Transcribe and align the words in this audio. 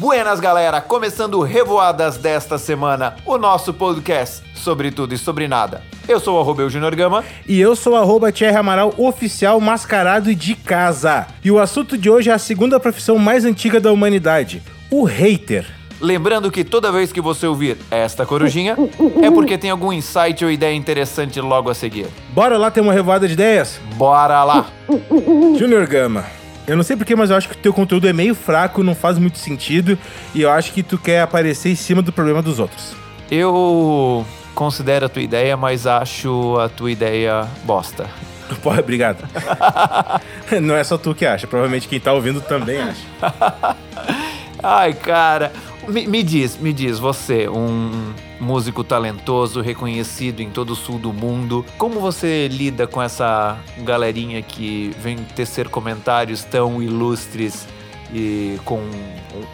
Buenas, 0.00 0.40
galera! 0.40 0.80
Começando 0.80 1.38
Revoadas 1.42 2.16
desta 2.16 2.56
semana, 2.56 3.16
o 3.26 3.36
nosso 3.36 3.74
podcast 3.74 4.42
sobre 4.54 4.90
tudo 4.90 5.12
e 5.12 5.18
sobre 5.18 5.46
nada. 5.46 5.82
Eu 6.08 6.18
sou 6.18 6.38
o 6.38 6.40
Arroba 6.40 6.66
Junior 6.70 6.96
Gama. 6.96 7.22
E 7.46 7.60
eu 7.60 7.76
sou 7.76 7.94
arroba 7.94 8.32
Thierry 8.32 8.56
Amaral, 8.56 8.94
oficial 8.96 9.60
mascarado 9.60 10.34
de 10.34 10.54
casa. 10.54 11.26
E 11.44 11.50
o 11.50 11.58
assunto 11.58 11.98
de 11.98 12.08
hoje 12.08 12.30
é 12.30 12.32
a 12.32 12.38
segunda 12.38 12.80
profissão 12.80 13.18
mais 13.18 13.44
antiga 13.44 13.78
da 13.78 13.92
humanidade, 13.92 14.62
o 14.90 15.04
hater. 15.04 15.66
Lembrando 16.00 16.50
que 16.50 16.64
toda 16.64 16.90
vez 16.90 17.12
que 17.12 17.20
você 17.20 17.46
ouvir 17.46 17.76
esta 17.90 18.24
corujinha, 18.24 18.78
é 19.22 19.30
porque 19.30 19.58
tem 19.58 19.68
algum 19.68 19.92
insight 19.92 20.42
ou 20.42 20.50
ideia 20.50 20.74
interessante 20.74 21.38
logo 21.42 21.68
a 21.68 21.74
seguir. 21.74 22.06
Bora 22.30 22.56
lá 22.56 22.70
ter 22.70 22.80
uma 22.80 22.94
revoada 22.94 23.28
de 23.28 23.34
ideias? 23.34 23.78
Bora 23.96 24.42
lá! 24.44 24.66
Junior 25.58 25.86
Gama, 25.86 26.24
eu 26.70 26.76
não 26.76 26.84
sei 26.84 26.96
porquê, 26.96 27.16
mas 27.16 27.30
eu 27.30 27.36
acho 27.36 27.48
que 27.48 27.54
o 27.56 27.58
teu 27.58 27.72
conteúdo 27.72 28.06
é 28.06 28.12
meio 28.12 28.32
fraco, 28.32 28.84
não 28.84 28.94
faz 28.94 29.18
muito 29.18 29.38
sentido, 29.38 29.98
e 30.32 30.42
eu 30.42 30.50
acho 30.50 30.72
que 30.72 30.84
tu 30.84 30.96
quer 30.96 31.22
aparecer 31.22 31.68
em 31.68 31.74
cima 31.74 32.00
do 32.00 32.12
problema 32.12 32.40
dos 32.40 32.60
outros. 32.60 32.94
Eu 33.28 34.24
considero 34.54 35.06
a 35.06 35.08
tua 35.08 35.20
ideia, 35.20 35.56
mas 35.56 35.84
acho 35.84 36.56
a 36.60 36.68
tua 36.68 36.92
ideia 36.92 37.44
bosta. 37.64 38.06
Pô, 38.62 38.70
obrigado. 38.70 39.18
não 40.62 40.76
é 40.76 40.84
só 40.84 40.96
tu 40.96 41.12
que 41.12 41.26
acha, 41.26 41.44
provavelmente 41.44 41.88
quem 41.88 41.98
tá 41.98 42.12
ouvindo 42.12 42.40
também 42.40 42.80
acha. 42.80 43.04
Ai, 44.62 44.92
cara. 44.92 45.52
Me, 45.88 46.06
me 46.06 46.22
diz, 46.22 46.56
me 46.56 46.72
diz, 46.72 47.00
você, 47.00 47.48
um 47.48 48.12
músico 48.40 48.82
talentoso, 48.82 49.60
reconhecido 49.60 50.40
em 50.40 50.50
todo 50.50 50.70
o 50.70 50.76
sul 50.76 50.98
do 50.98 51.12
mundo, 51.12 51.64
como 51.76 52.00
você 52.00 52.48
lida 52.48 52.86
com 52.86 53.00
essa 53.02 53.58
galerinha 53.78 54.40
que 54.42 54.90
vem 55.00 55.16
tecer 55.36 55.68
comentários 55.68 56.42
tão 56.42 56.82
ilustres 56.82 57.68
e 58.12 58.58
com 58.64 58.80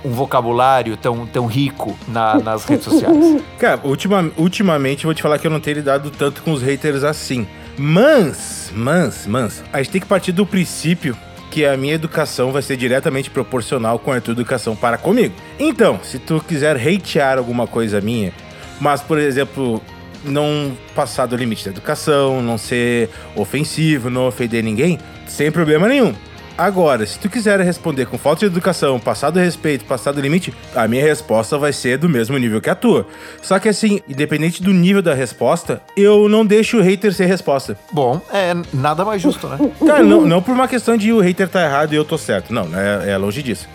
um, 0.05 0.11
vocabulário 0.13 0.97
tão, 0.97 1.27
tão 1.27 1.47
rico 1.47 1.99
na- 2.09 2.39
nas 2.39 2.65
redes 2.65 2.85
sociais? 2.85 3.43
Cara, 3.59 3.81
ultima, 3.85 4.31
ultimamente 4.37 5.05
vou 5.05 5.15
te 5.15 5.21
falar 5.23 5.39
que 5.39 5.47
eu 5.47 5.51
não 5.51 5.61
tenho 5.61 5.77
lidado 5.77 6.11
tanto 6.11 6.43
com 6.43 6.53
os 6.53 6.63
haters 6.63 7.05
assim. 7.05 7.47
Mas, 7.77 8.73
mas, 8.75 9.27
mas, 9.27 9.63
a 9.73 9.79
gente 9.83 9.91
tem 9.93 10.01
que 10.01 10.07
partir 10.07 10.33
do 10.33 10.47
princípio 10.47 11.15
que 11.51 11.65
a 11.67 11.77
minha 11.77 11.95
educação 11.95 12.51
vai 12.51 12.63
ser 12.63 12.77
diretamente 12.77 13.31
proporcional 13.31 13.99
com 13.99 14.11
a 14.13 14.21
tua 14.21 14.33
educação 14.33 14.75
para 14.75 14.97
comigo. 14.97 15.35
Então, 15.59 16.01
se 16.03 16.19
tu 16.19 16.43
quiser 16.47 16.77
hatear 16.77 17.37
alguma 17.39 17.67
coisa 17.67 18.01
minha, 18.01 18.33
mas, 18.81 19.01
por 19.01 19.19
exemplo, 19.19 19.83
não 20.25 20.77
passar 20.95 21.27
do 21.27 21.37
limite 21.37 21.65
da 21.65 21.71
educação, 21.71 22.43
não 22.43 22.59
ser 22.59 23.11
ofensivo, 23.35 24.11
não 24.11 24.27
ofender 24.27 24.63
ninguém, 24.63 24.99
sem 25.27 25.51
problema 25.51 25.89
nenhum. 25.89 26.15
Agora, 26.59 27.05
se 27.05 27.19
tu 27.19 27.29
quiser 27.29 27.61
responder 27.61 28.07
com 28.07 28.17
falta 28.17 28.41
de 28.41 28.47
educação, 28.47 28.99
passar 28.99 29.29
do 29.29 29.39
respeito, 29.39 29.85
passar 29.85 30.13
do 30.13 30.23
limite, 30.23 30.55
a 30.75 30.89
minha 30.89 31.03
resposta 31.03 31.59
vai 31.59 31.71
ser 31.71 31.99
do 31.99 32.09
mesmo 32.09 32.39
nível 32.39 32.63
que 32.63 32.71
a 32.71 32.75
tua. 32.75 33.07
Só 33.43 33.59
que 33.59 33.69
assim, 33.69 34.01
independente 34.09 34.63
do 34.63 34.73
nível 34.73 35.03
da 35.03 35.13
resposta, 35.13 35.83
eu 35.95 36.31
não 36.31 36.47
deixo 36.47 36.79
o 36.79 36.83
hater 36.83 37.13
ser 37.13 37.27
resposta. 37.27 37.79
Bom, 37.93 38.23
é 38.33 38.55
nada 38.73 39.05
mais 39.05 39.21
justo, 39.21 39.47
né? 39.49 39.59
Cara, 39.87 40.03
não, 40.03 40.23
não 40.25 40.41
por 40.41 40.55
uma 40.55 40.67
questão 40.67 40.97
de 40.97 41.13
o 41.13 41.21
hater 41.21 41.47
tá 41.47 41.63
errado 41.63 41.93
e 41.93 41.97
eu 41.97 42.07
tô 42.07 42.17
certo. 42.17 42.55
Não, 42.55 42.67
é, 42.75 43.11
é 43.11 43.17
longe 43.19 43.43
disso. 43.43 43.69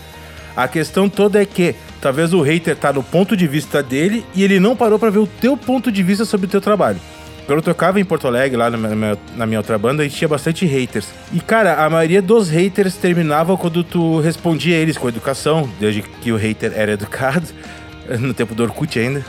A 0.55 0.67
questão 0.67 1.07
toda 1.07 1.41
é 1.41 1.45
que 1.45 1.75
talvez 2.02 2.33
o 2.33 2.41
hater 2.41 2.75
tá 2.75 2.91
no 2.91 3.03
ponto 3.03 3.38
de 3.38 3.47
vista 3.47 3.81
dele 3.81 4.25
e 4.35 4.44
ele 4.44 4.59
não 4.59 4.75
parou 4.75 4.99
pra 4.99 5.09
ver 5.09 5.19
o 5.19 5.27
teu 5.27 5.55
ponto 5.55 5.91
de 5.91 6.03
vista 6.03 6.25
sobre 6.25 6.47
o 6.47 6.49
teu 6.49 6.61
trabalho. 6.61 6.99
Quando 7.45 7.59
eu 7.59 7.63
tocava 7.63 7.99
em 7.99 8.05
Porto 8.05 8.27
Alegre, 8.27 8.55
lá 8.55 8.69
na 8.69 8.77
minha, 8.77 9.17
na 9.35 9.45
minha 9.45 9.59
outra 9.59 9.77
banda, 9.77 10.03
a 10.03 10.05
gente 10.05 10.16
tinha 10.16 10.27
bastante 10.27 10.66
haters. 10.66 11.07
E, 11.33 11.39
cara, 11.39 11.83
a 11.83 11.89
maioria 11.89 12.22
dos 12.22 12.49
haters 12.49 12.95
terminava 12.95 13.57
quando 13.57 13.83
tu 13.83 14.19
respondia 14.19 14.77
eles 14.77 14.97
com 14.97 15.09
educação, 15.09 15.69
desde 15.79 16.02
que 16.02 16.31
o 16.31 16.38
hater 16.38 16.72
era 16.75 16.94
educado, 16.94 17.47
no 18.19 18.33
tempo 18.33 18.53
do 18.53 18.63
Orkut 18.63 18.97
ainda. 18.97 19.25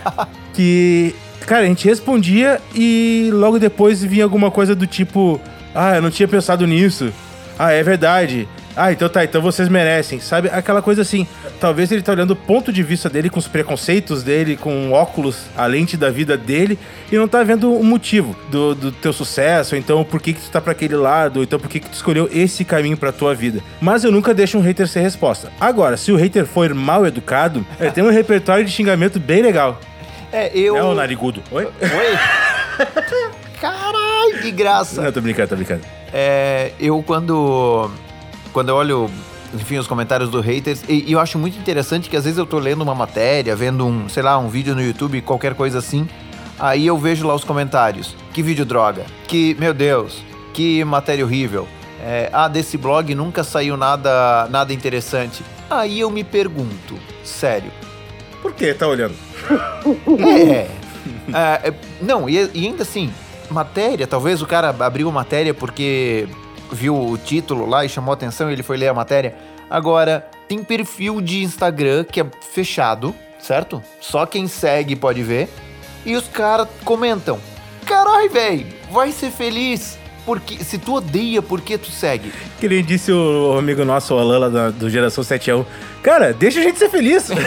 que, 0.52 1.14
cara, 1.46 1.62
a 1.62 1.66
gente 1.66 1.86
respondia 1.86 2.60
e 2.74 3.30
logo 3.32 3.58
depois 3.58 4.02
vinha 4.02 4.24
alguma 4.24 4.50
coisa 4.50 4.74
do 4.74 4.86
tipo: 4.86 5.40
Ah, 5.74 5.96
eu 5.96 6.02
não 6.02 6.10
tinha 6.10 6.28
pensado 6.28 6.66
nisso. 6.66 7.12
Ah, 7.58 7.70
é 7.70 7.82
verdade. 7.82 8.48
Ah, 8.76 8.92
então 8.92 9.08
tá, 9.08 9.24
então 9.24 9.42
vocês 9.42 9.68
merecem. 9.68 10.20
Sabe? 10.20 10.48
Aquela 10.48 10.80
coisa 10.80 11.02
assim. 11.02 11.26
Talvez 11.60 11.92
ele 11.92 12.02
tá 12.02 12.12
olhando 12.12 12.32
o 12.32 12.36
ponto 12.36 12.72
de 12.72 12.82
vista 12.82 13.08
dele, 13.08 13.30
com 13.30 13.38
os 13.38 13.46
preconceitos 13.46 14.22
dele, 14.22 14.56
com 14.56 14.92
óculos, 14.92 15.46
a 15.56 15.66
lente 15.66 15.96
da 15.96 16.10
vida 16.10 16.36
dele, 16.36 16.78
e 17.10 17.16
não 17.16 17.28
tá 17.28 17.42
vendo 17.42 17.72
o 17.72 17.84
motivo 17.84 18.34
do, 18.50 18.74
do 18.74 18.92
teu 18.92 19.12
sucesso, 19.12 19.74
ou 19.74 19.78
então 19.78 20.02
por 20.02 20.20
que, 20.20 20.32
que 20.32 20.40
tu 20.40 20.50
tá 20.50 20.60
pra 20.60 20.72
aquele 20.72 20.96
lado, 20.96 21.38
ou 21.38 21.42
então 21.42 21.58
por 21.58 21.68
que, 21.68 21.78
que 21.78 21.88
tu 21.88 21.94
escolheu 21.94 22.28
esse 22.32 22.64
caminho 22.64 22.96
pra 22.96 23.12
tua 23.12 23.34
vida. 23.34 23.60
Mas 23.80 24.02
eu 24.02 24.10
nunca 24.10 24.34
deixo 24.34 24.58
um 24.58 24.60
hater 24.60 24.88
ser 24.88 25.00
resposta. 25.00 25.52
Agora, 25.60 25.96
se 25.96 26.10
o 26.10 26.16
hater 26.16 26.46
for 26.46 26.74
mal 26.74 27.06
educado, 27.06 27.64
ele 27.78 27.90
tem 27.92 28.02
um 28.02 28.10
repertório 28.10 28.64
de 28.64 28.70
xingamento 28.70 29.20
bem 29.20 29.42
legal. 29.42 29.78
É, 30.32 30.50
eu. 30.56 30.76
É 30.76 30.82
o 30.82 30.94
narigudo. 30.94 31.42
Oi? 31.50 31.64
Oi? 31.64 32.18
Caralho, 33.60 34.40
que 34.40 34.50
graça! 34.50 35.02
Não, 35.02 35.12
tô 35.12 35.20
brincando, 35.20 35.48
tô 35.50 35.56
brincando. 35.56 35.82
É, 36.12 36.72
eu 36.80 37.00
quando 37.02 37.88
quando 38.52 38.68
eu 38.68 38.76
olho, 38.76 39.10
enfim, 39.54 39.78
os 39.78 39.86
comentários 39.86 40.30
do 40.30 40.40
haters, 40.40 40.82
e, 40.88 41.04
e 41.08 41.12
eu 41.12 41.20
acho 41.20 41.38
muito 41.38 41.58
interessante 41.58 42.08
que 42.08 42.16
às 42.16 42.24
vezes 42.24 42.38
eu 42.38 42.46
tô 42.46 42.58
lendo 42.58 42.82
uma 42.82 42.94
matéria, 42.94 43.54
vendo 43.56 43.86
um, 43.86 44.08
sei 44.08 44.22
lá, 44.22 44.38
um 44.38 44.48
vídeo 44.48 44.74
no 44.74 44.82
YouTube, 44.82 45.20
qualquer 45.22 45.54
coisa 45.54 45.78
assim, 45.78 46.08
aí 46.58 46.86
eu 46.86 46.98
vejo 46.98 47.26
lá 47.26 47.34
os 47.34 47.44
comentários. 47.44 48.14
Que 48.32 48.42
vídeo 48.42 48.64
droga. 48.64 49.04
Que, 49.26 49.56
meu 49.58 49.74
Deus, 49.74 50.22
que 50.52 50.84
matéria 50.84 51.24
horrível. 51.24 51.66
É, 52.04 52.28
ah, 52.32 52.48
desse 52.48 52.76
blog 52.76 53.14
nunca 53.14 53.44
saiu 53.44 53.76
nada, 53.76 54.48
nada 54.50 54.72
interessante. 54.72 55.44
Aí 55.70 56.00
eu 56.00 56.10
me 56.10 56.24
pergunto, 56.24 56.98
sério, 57.24 57.70
Por 58.42 58.52
que 58.52 58.74
tá 58.74 58.86
olhando? 58.88 59.14
é. 60.18 60.68
É, 61.32 61.68
é, 61.68 61.74
não, 62.00 62.28
e, 62.28 62.50
e 62.54 62.66
ainda 62.66 62.82
assim, 62.82 63.12
matéria, 63.50 64.06
talvez 64.06 64.42
o 64.42 64.46
cara 64.46 64.74
abriu 64.80 65.10
matéria 65.10 65.54
porque 65.54 66.28
viu 66.72 66.98
o 66.98 67.18
título 67.18 67.66
lá 67.66 67.84
e 67.84 67.88
chamou 67.88 68.12
atenção 68.12 68.50
e 68.50 68.54
ele 68.54 68.62
foi 68.62 68.76
ler 68.76 68.88
a 68.88 68.94
matéria. 68.94 69.34
Agora, 69.68 70.26
tem 70.48 70.62
perfil 70.62 71.20
de 71.20 71.42
Instagram 71.42 72.04
que 72.04 72.20
é 72.20 72.26
fechado, 72.52 73.14
certo? 73.38 73.82
Só 74.00 74.26
quem 74.26 74.46
segue 74.46 74.96
pode 74.96 75.22
ver. 75.22 75.48
E 76.04 76.16
os 76.16 76.26
caras 76.28 76.68
comentam: 76.84 77.38
Carai, 77.86 78.28
velho, 78.28 78.66
vai 78.90 79.12
ser 79.12 79.30
feliz. 79.30 79.98
Porque 80.24 80.62
se 80.62 80.78
tu 80.78 80.94
odeia, 80.94 81.42
por 81.42 81.60
que 81.60 81.76
tu 81.76 81.90
segue? 81.90 82.32
Que 82.60 82.68
nem 82.68 82.84
disse 82.84 83.10
o 83.10 83.56
amigo 83.58 83.84
nosso, 83.84 84.14
o 84.14 84.18
Alan, 84.18 84.38
lá 84.38 84.70
do 84.70 84.88
Geração 84.88 85.24
7 85.24 85.50
a 85.50 85.56
1. 85.56 85.64
Cara, 86.00 86.32
deixa 86.32 86.60
a 86.60 86.62
gente 86.62 86.78
ser 86.78 86.88
feliz. 86.88 87.28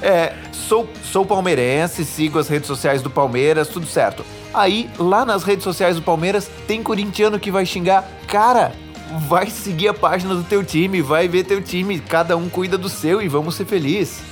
É, 0.00 0.34
sou, 0.52 0.86
sou 1.02 1.24
palmeirense, 1.24 2.04
sigo 2.04 2.38
as 2.38 2.46
redes 2.46 2.66
sociais 2.66 3.00
do 3.00 3.08
Palmeiras, 3.08 3.68
tudo 3.68 3.86
certo. 3.86 4.22
Aí, 4.54 4.88
lá 4.98 5.24
nas 5.24 5.42
redes 5.42 5.64
sociais 5.64 5.96
do 5.96 6.02
Palmeiras, 6.02 6.48
tem 6.66 6.82
corintiano 6.82 7.40
que 7.40 7.50
vai 7.50 7.66
xingar. 7.66 8.08
Cara, 8.28 8.72
vai 9.28 9.50
seguir 9.50 9.88
a 9.88 9.94
página 9.94 10.34
do 10.34 10.44
teu 10.44 10.62
time, 10.62 11.02
vai 11.02 11.26
ver 11.26 11.44
teu 11.44 11.60
time, 11.60 11.98
cada 11.98 12.36
um 12.36 12.48
cuida 12.48 12.78
do 12.78 12.88
seu 12.88 13.20
e 13.20 13.28
vamos 13.28 13.56
ser 13.56 13.64
felizes. 13.64 14.22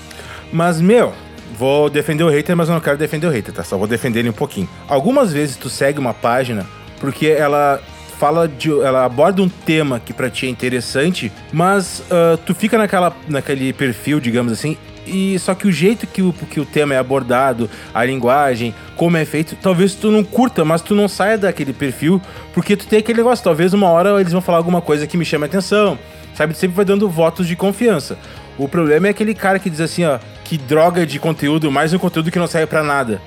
Mas, 0.53 0.81
meu, 0.81 1.13
vou 1.59 1.91
defender 1.91 2.23
o 2.23 2.29
hater, 2.29 2.57
mas 2.57 2.69
eu 2.69 2.75
não 2.75 2.81
quero 2.81 2.97
defender 2.97 3.27
o 3.27 3.31
hater, 3.31 3.53
tá? 3.53 3.65
Só 3.65 3.77
vou 3.77 3.87
defender 3.87 4.21
ele 4.21 4.31
um 4.31 4.35
pouquinho. 4.35 4.69
Algumas 4.89 5.33
vezes 5.33 5.57
tu 5.57 5.69
segue 5.69 5.99
uma 5.99 6.15
página 6.15 6.67
porque 7.01 7.27
ela 7.27 7.83
fala 8.19 8.47
de. 8.47 8.71
Ela 8.71 9.05
aborda 9.05 9.43
um 9.43 9.49
tema 9.49 9.99
que 9.99 10.13
pra 10.13 10.31
ti 10.31 10.47
é 10.47 10.49
interessante, 10.49 11.33
mas 11.53 12.05
ah, 12.09 12.39
tu 12.47 12.55
fica 12.55 12.79
naquela, 12.79 13.13
naquele 13.29 13.73
perfil, 13.73 14.21
digamos 14.21 14.53
assim. 14.53 14.77
E 15.07 15.37
só 15.39 15.55
que 15.55 15.67
o 15.67 15.73
jeito 15.73 16.07
que 16.07 16.23
o, 16.23 16.33
que 16.33 16.61
o 16.61 16.65
tema 16.65 16.95
é 16.95 16.99
abordado, 16.99 17.69
a 17.93 18.05
linguagem, 18.05 18.73
como 18.97 19.17
é 19.17 19.25
feito, 19.25 19.57
talvez 19.61 19.95
tu 19.95 20.11
não 20.11 20.23
curta, 20.23 20.65
mas 20.65 20.81
tu 20.81 20.95
não 20.95 21.09
saia 21.09 21.37
daquele 21.37 21.73
perfil, 21.73 22.21
porque 22.55 22.77
tu 22.77 22.87
tem 22.87 23.01
aquele 23.01 23.19
negócio. 23.19 23.43
Talvez 23.45 23.73
uma 23.75 23.89
hora 23.89 24.21
eles 24.21 24.33
vão 24.33 24.41
falar 24.41 24.59
alguma 24.59 24.81
coisa 24.81 25.07
que 25.07 25.17
me 25.17 25.25
chame 25.25 25.45
a 25.45 25.47
atenção, 25.47 25.99
sabe? 26.35 26.55
Tu 26.55 26.59
sempre 26.61 26.77
vai 26.77 26.85
dando 26.85 27.09
votos 27.09 27.47
de 27.49 27.57
confiança. 27.57 28.17
O 28.57 28.69
problema 28.69 29.09
é 29.09 29.11
aquele 29.11 29.35
cara 29.35 29.59
que 29.59 29.69
diz 29.69 29.81
assim, 29.81 30.05
ó, 30.05 30.19
que 30.45 30.57
droga 30.57 31.05
de 31.05 31.19
conteúdo, 31.19 31.71
mais 31.73 31.93
um 31.93 31.99
conteúdo 31.99 32.31
que 32.31 32.39
não 32.39 32.47
serve 32.47 32.67
pra 32.67 32.83
nada. 32.85 33.21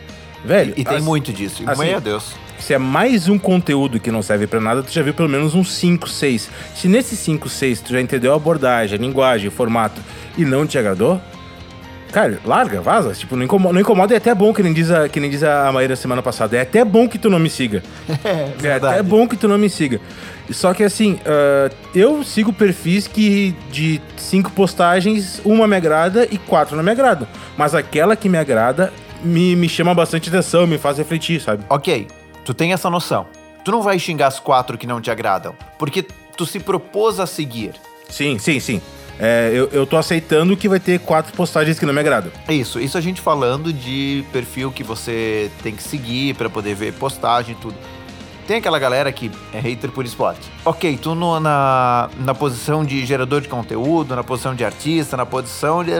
Velho, 0.45 0.73
E 0.77 0.83
tem 0.85 0.97
assim, 0.97 1.05
muito 1.05 1.33
disso. 1.33 1.63
assim, 1.65 1.85
Meu 1.87 1.99
Deus. 1.99 2.35
se 2.59 2.73
é 2.73 2.77
mais 2.77 3.27
um 3.27 3.37
conteúdo 3.37 3.99
que 3.99 4.11
não 4.11 4.21
serve 4.21 4.45
pra 4.47 4.61
nada, 4.61 4.83
tu 4.83 4.91
já 4.93 5.01
viu 5.01 5.13
pelo 5.13 5.27
menos 5.27 5.55
uns 5.55 5.73
5, 5.73 6.07
6. 6.07 6.49
Se 6.75 6.87
nesses 6.87 7.17
5, 7.19 7.49
6 7.49 7.81
tu 7.81 7.91
já 7.93 7.99
entendeu 7.99 8.31
a 8.31 8.35
abordagem, 8.35 8.97
a 8.97 9.01
linguagem, 9.01 9.47
o 9.47 9.51
formato 9.51 9.99
e 10.37 10.45
não 10.45 10.67
te 10.67 10.77
agradou, 10.77 11.19
cara, 12.15 12.39
larga, 12.45 12.79
vaza. 12.79 13.13
Tipo, 13.13 13.35
não 13.35 13.43
incomoda, 13.43 13.73
não 13.73 13.81
incomoda 13.81 14.13
e 14.13 14.15
é 14.15 14.17
até 14.17 14.33
bom, 14.33 14.53
que 14.53 14.63
nem 14.63 14.71
diz 14.71 14.89
a, 14.89 15.09
que 15.09 15.19
nem 15.19 15.29
diz 15.29 15.43
a 15.43 15.69
Maíra 15.73 15.97
semana 15.97 16.21
passada. 16.21 16.55
É 16.55 16.61
até 16.61 16.85
bom 16.85 17.09
que 17.09 17.19
tu 17.19 17.29
não 17.29 17.37
me 17.37 17.49
siga. 17.49 17.83
É, 18.63 18.67
É 18.67 18.73
até 18.75 19.03
bom 19.03 19.27
que 19.27 19.35
tu 19.35 19.49
não 19.49 19.57
me 19.57 19.69
siga. 19.69 19.99
Só 20.49 20.73
que 20.73 20.83
assim, 20.83 21.19
ah, 21.25 21.69
eu 21.93 22.23
sigo 22.23 22.53
perfis 22.53 23.05
que 23.05 23.53
de 23.69 24.01
cinco 24.15 24.49
postagens, 24.51 25.41
uma 25.43 25.67
me 25.67 25.75
agrada 25.75 26.25
e 26.31 26.37
quatro 26.37 26.77
não 26.77 26.83
me 26.83 26.91
agradam. 26.91 27.27
Mas 27.57 27.75
aquela 27.75 28.15
que 28.15 28.29
me 28.29 28.37
agrada 28.37 28.93
me, 29.21 29.55
me 29.55 29.67
chama 29.67 29.93
bastante 29.93 30.29
atenção, 30.29 30.65
me 30.65 30.77
faz 30.77 30.97
refletir, 30.97 31.41
sabe? 31.41 31.65
Ok, 31.69 32.07
tu 32.45 32.53
tem 32.53 32.71
essa 32.71 32.89
noção. 32.89 33.27
Tu 33.65 33.71
não 33.71 33.81
vai 33.81 33.99
xingar 33.99 34.27
as 34.27 34.39
quatro 34.39 34.77
que 34.77 34.87
não 34.87 35.01
te 35.01 35.11
agradam, 35.11 35.53
porque 35.77 36.05
tu 36.37 36.45
se 36.45 36.59
propôs 36.59 37.19
a 37.19 37.25
seguir. 37.25 37.73
Sim, 38.09 38.37
sim, 38.39 38.59
sim. 38.59 38.81
É, 39.19 39.49
eu, 39.53 39.69
eu 39.71 39.85
tô 39.87 39.95
aceitando 39.95 40.57
que 40.57 40.67
vai 40.67 40.79
ter 40.79 40.99
quatro 40.99 41.31
postagens 41.33 41.79
que 41.79 41.85
não 41.85 41.93
me 41.93 41.99
agradam. 42.01 42.31
Isso, 42.49 42.79
isso 42.79 42.97
a 42.97 43.01
gente 43.01 43.21
falando 43.21 43.71
de 43.71 44.25
perfil 44.33 44.71
que 44.71 44.83
você 44.83 45.49
tem 45.63 45.73
que 45.73 45.81
seguir 45.83 46.35
pra 46.35 46.49
poder 46.49 46.75
ver 46.75 46.93
postagem 46.93 47.55
e 47.55 47.57
tudo. 47.61 47.75
Tem 48.45 48.57
aquela 48.57 48.77
galera 48.77 49.11
que 49.11 49.31
é 49.53 49.59
hater 49.59 49.89
por 49.89 50.05
esporte. 50.05 50.41
Ok, 50.63 50.99
tu 51.01 51.15
no- 51.15 51.39
na, 51.39 52.09
na 52.19 52.35
posição 52.35 52.85
de 52.85 53.03
gerador 53.05 53.41
de 53.41 53.47
conteúdo, 53.47 54.15
na 54.15 54.23
posição 54.23 54.53
de 54.53 54.63
artista, 54.63 55.17
na 55.17 55.25
posição 55.25 55.83
de, 55.83 55.91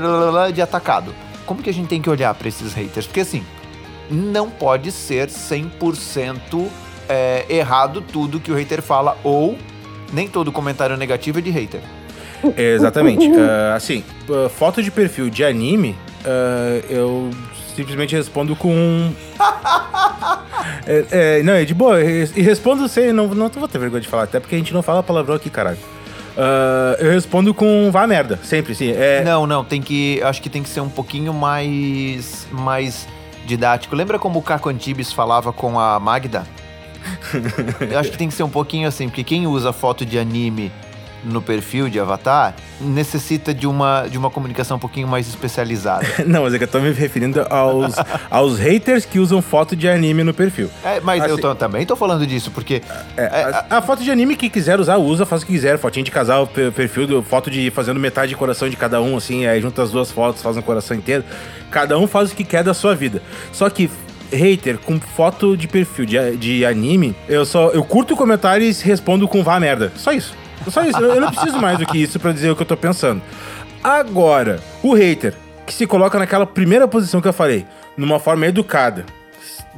de 0.54 0.62
atacado. 0.62 1.14
Como 1.46 1.64
que 1.64 1.70
a 1.70 1.74
gente 1.74 1.88
tem 1.88 2.02
que 2.02 2.10
olhar 2.10 2.34
pra 2.36 2.48
esses 2.48 2.74
haters? 2.74 3.08
Porque 3.08 3.22
assim, 3.22 3.44
não 4.12 4.50
pode 4.50 4.92
ser 4.92 5.30
100% 5.30 6.68
é, 7.10 7.46
errado 7.50 8.02
tudo 8.02 8.40
que 8.40 8.52
o 8.52 8.56
hater 8.56 8.82
fala, 8.82 9.18
ou 9.24 9.58
nem 10.14 10.28
todo 10.28 10.52
comentário 10.52 10.96
negativo 10.98 11.40
é 11.40 11.42
de 11.42 11.50
hater. 11.50 11.82
Exatamente. 12.58 13.30
Ah, 13.38 13.76
assim, 13.76 14.04
foto 14.52 14.82
de 14.82 14.90
perfil 14.90 15.30
de 15.30 15.44
anime, 15.44 15.96
ah, 16.26 16.82
eu 16.90 17.30
simplesmente 17.76 18.16
respondo 18.16 18.56
com. 18.56 19.12
É, 20.88 21.40
é, 21.40 21.44
não, 21.44 21.54
é 21.54 21.66
de 21.66 21.74
boa. 21.74 22.02
E 22.02 22.42
respondo 22.42 22.88
sem. 22.88 23.12
Não, 23.12 23.28
não 23.28 23.50
vou 23.50 23.68
ter 23.68 23.80
vergonha 23.80 24.02
de 24.02 24.08
falar, 24.08 24.24
até 24.24 24.40
porque 24.40 24.56
a 24.56 24.58
gente 24.58 24.74
não 24.74 24.82
fala 24.84 25.02
palavrão 25.02 25.36
aqui, 25.36 25.50
caralho. 25.50 25.78
Ah, 26.38 26.96
eu 27.00 27.12
respondo 27.12 27.54
com 27.54 27.90
vá 27.92 28.06
merda, 28.06 28.40
sempre, 28.44 28.76
sim. 28.76 28.92
É, 28.92 29.24
Não, 29.24 29.48
não, 29.48 29.64
tem 29.64 29.82
que. 29.82 30.22
Acho 30.24 30.42
que 30.42 30.50
tem 30.50 30.62
que 30.62 30.70
ser 30.70 30.82
um 30.82 30.90
pouquinho 30.90 31.34
mais. 31.34 32.48
mais 32.52 33.08
didático. 33.46 33.96
Lembra 33.96 34.18
como 34.18 34.40
o 34.40 34.42
Caco 34.42 34.70
Antibes 34.70 35.14
falava 35.14 35.54
com 35.54 35.80
a 35.80 36.00
Magda? 36.00 36.46
Eu 37.92 38.00
acho 38.00 38.12
que 38.12 38.18
tem 38.18 38.28
que 38.28 38.34
ser 38.34 38.44
um 38.44 38.50
pouquinho 38.50 38.88
assim, 38.88 39.08
porque 39.08 39.24
quem 39.24 39.46
usa 39.46 39.72
foto 39.72 40.04
de 40.06 40.18
anime 40.18 40.72
no 41.26 41.42
perfil 41.42 41.90
de 41.90 42.00
avatar 42.00 42.56
necessita 42.80 43.54
de 43.54 43.66
uma, 43.68 44.08
de 44.10 44.18
uma 44.18 44.30
comunicação 44.30 44.78
um 44.78 44.80
pouquinho 44.80 45.08
mais 45.08 45.28
especializada. 45.28 46.06
Não, 46.26 46.44
mas 46.44 46.54
é 46.54 46.58
que 46.58 46.64
eu 46.64 46.68
tô 46.68 46.80
me 46.80 46.92
referindo 46.92 47.46
aos, 47.50 47.96
aos 48.30 48.58
haters 48.60 49.06
que 49.06 49.18
usam 49.20 49.42
foto 49.42 49.76
de 49.76 49.88
anime 49.88 50.24
no 50.24 50.34
perfil. 50.34 50.70
É, 50.84 51.00
mas 51.00 51.24
eu 51.24 51.34
Assim- 51.34 51.42
tô- 51.42 51.56
também 51.56 51.86
tô 51.86 51.96
falando 51.96 52.26
disso, 52.28 52.52
porque. 52.52 52.82
É, 53.18 53.24
É, 53.24 53.66
a, 53.70 53.78
a 53.78 53.82
foto 53.82 54.04
de 54.04 54.12
anime 54.12 54.36
que 54.36 54.50
quiser 54.50 54.80
usar, 54.80 54.98
usa, 54.98 55.26
faz 55.26 55.42
o 55.42 55.46
que 55.46 55.54
quiser. 55.54 55.78
Fotinha 55.78 56.04
de 56.04 56.12
casal, 56.12 56.46
pe- 56.48 56.72
perfil, 56.72 57.22
foto 57.24 57.50
de 57.50 57.72
fazendo 57.72 58.00
metade 58.00 58.30
de 58.30 58.36
coração 58.36 58.70
de 58.70 58.76
cada 58.76 59.02
um, 59.02 59.18
assim, 59.18 59.46
aí 59.46 59.62
junta 59.62 59.82
as 59.84 59.92
duas 59.92 60.12
fotos, 60.12 60.42
faz 60.42 60.56
um 60.58 60.62
coração 60.62 60.96
inteiro. 60.96 61.24
Cada 61.72 61.98
um 61.98 62.08
faz 62.08 62.32
o 62.32 62.36
que 62.36 62.44
quer 62.44 62.64
da 62.64 62.74
sua 62.74 62.94
vida. 62.96 63.22
Só 63.52 63.70
que 63.70 63.90
hater 64.32 64.78
com 64.80 65.00
foto 65.00 65.56
de 65.56 65.68
perfil 65.68 66.06
de, 66.06 66.38
de 66.38 66.66
anime, 66.66 67.16
eu 67.30 67.46
só 67.46 67.70
eu 67.70 67.84
curto 67.84 68.16
o 68.16 68.18
comentário 68.18 68.66
e 68.66 68.72
respondo 68.72 69.28
com 69.28 69.44
vá 69.44 69.60
merda. 69.60 69.92
Só 69.96 70.12
isso. 70.12 70.34
Só 70.70 70.84
isso. 70.84 71.00
Eu, 71.00 71.22
não 71.22 71.32
preciso 71.32 71.58
mais 71.58 71.78
do 71.78 71.86
que 71.86 71.98
isso 71.98 72.20
pra 72.20 72.32
dizer 72.32 72.50
o 72.50 72.56
que 72.56 72.62
eu 72.62 72.66
tô 72.66 72.78
pensando. 72.78 73.22
Agora, 73.84 74.60
o 74.82 74.94
hater 74.94 75.34
que 75.66 75.74
se 75.74 75.88
coloca 75.88 76.20
naquela 76.20 76.46
primeira 76.46 76.88
posição 76.88 77.22
que 77.22 77.28
eu 77.28 77.34
falei, 77.34 77.66
numa 77.98 78.20
forma 78.20 78.46
educada. 78.46 79.06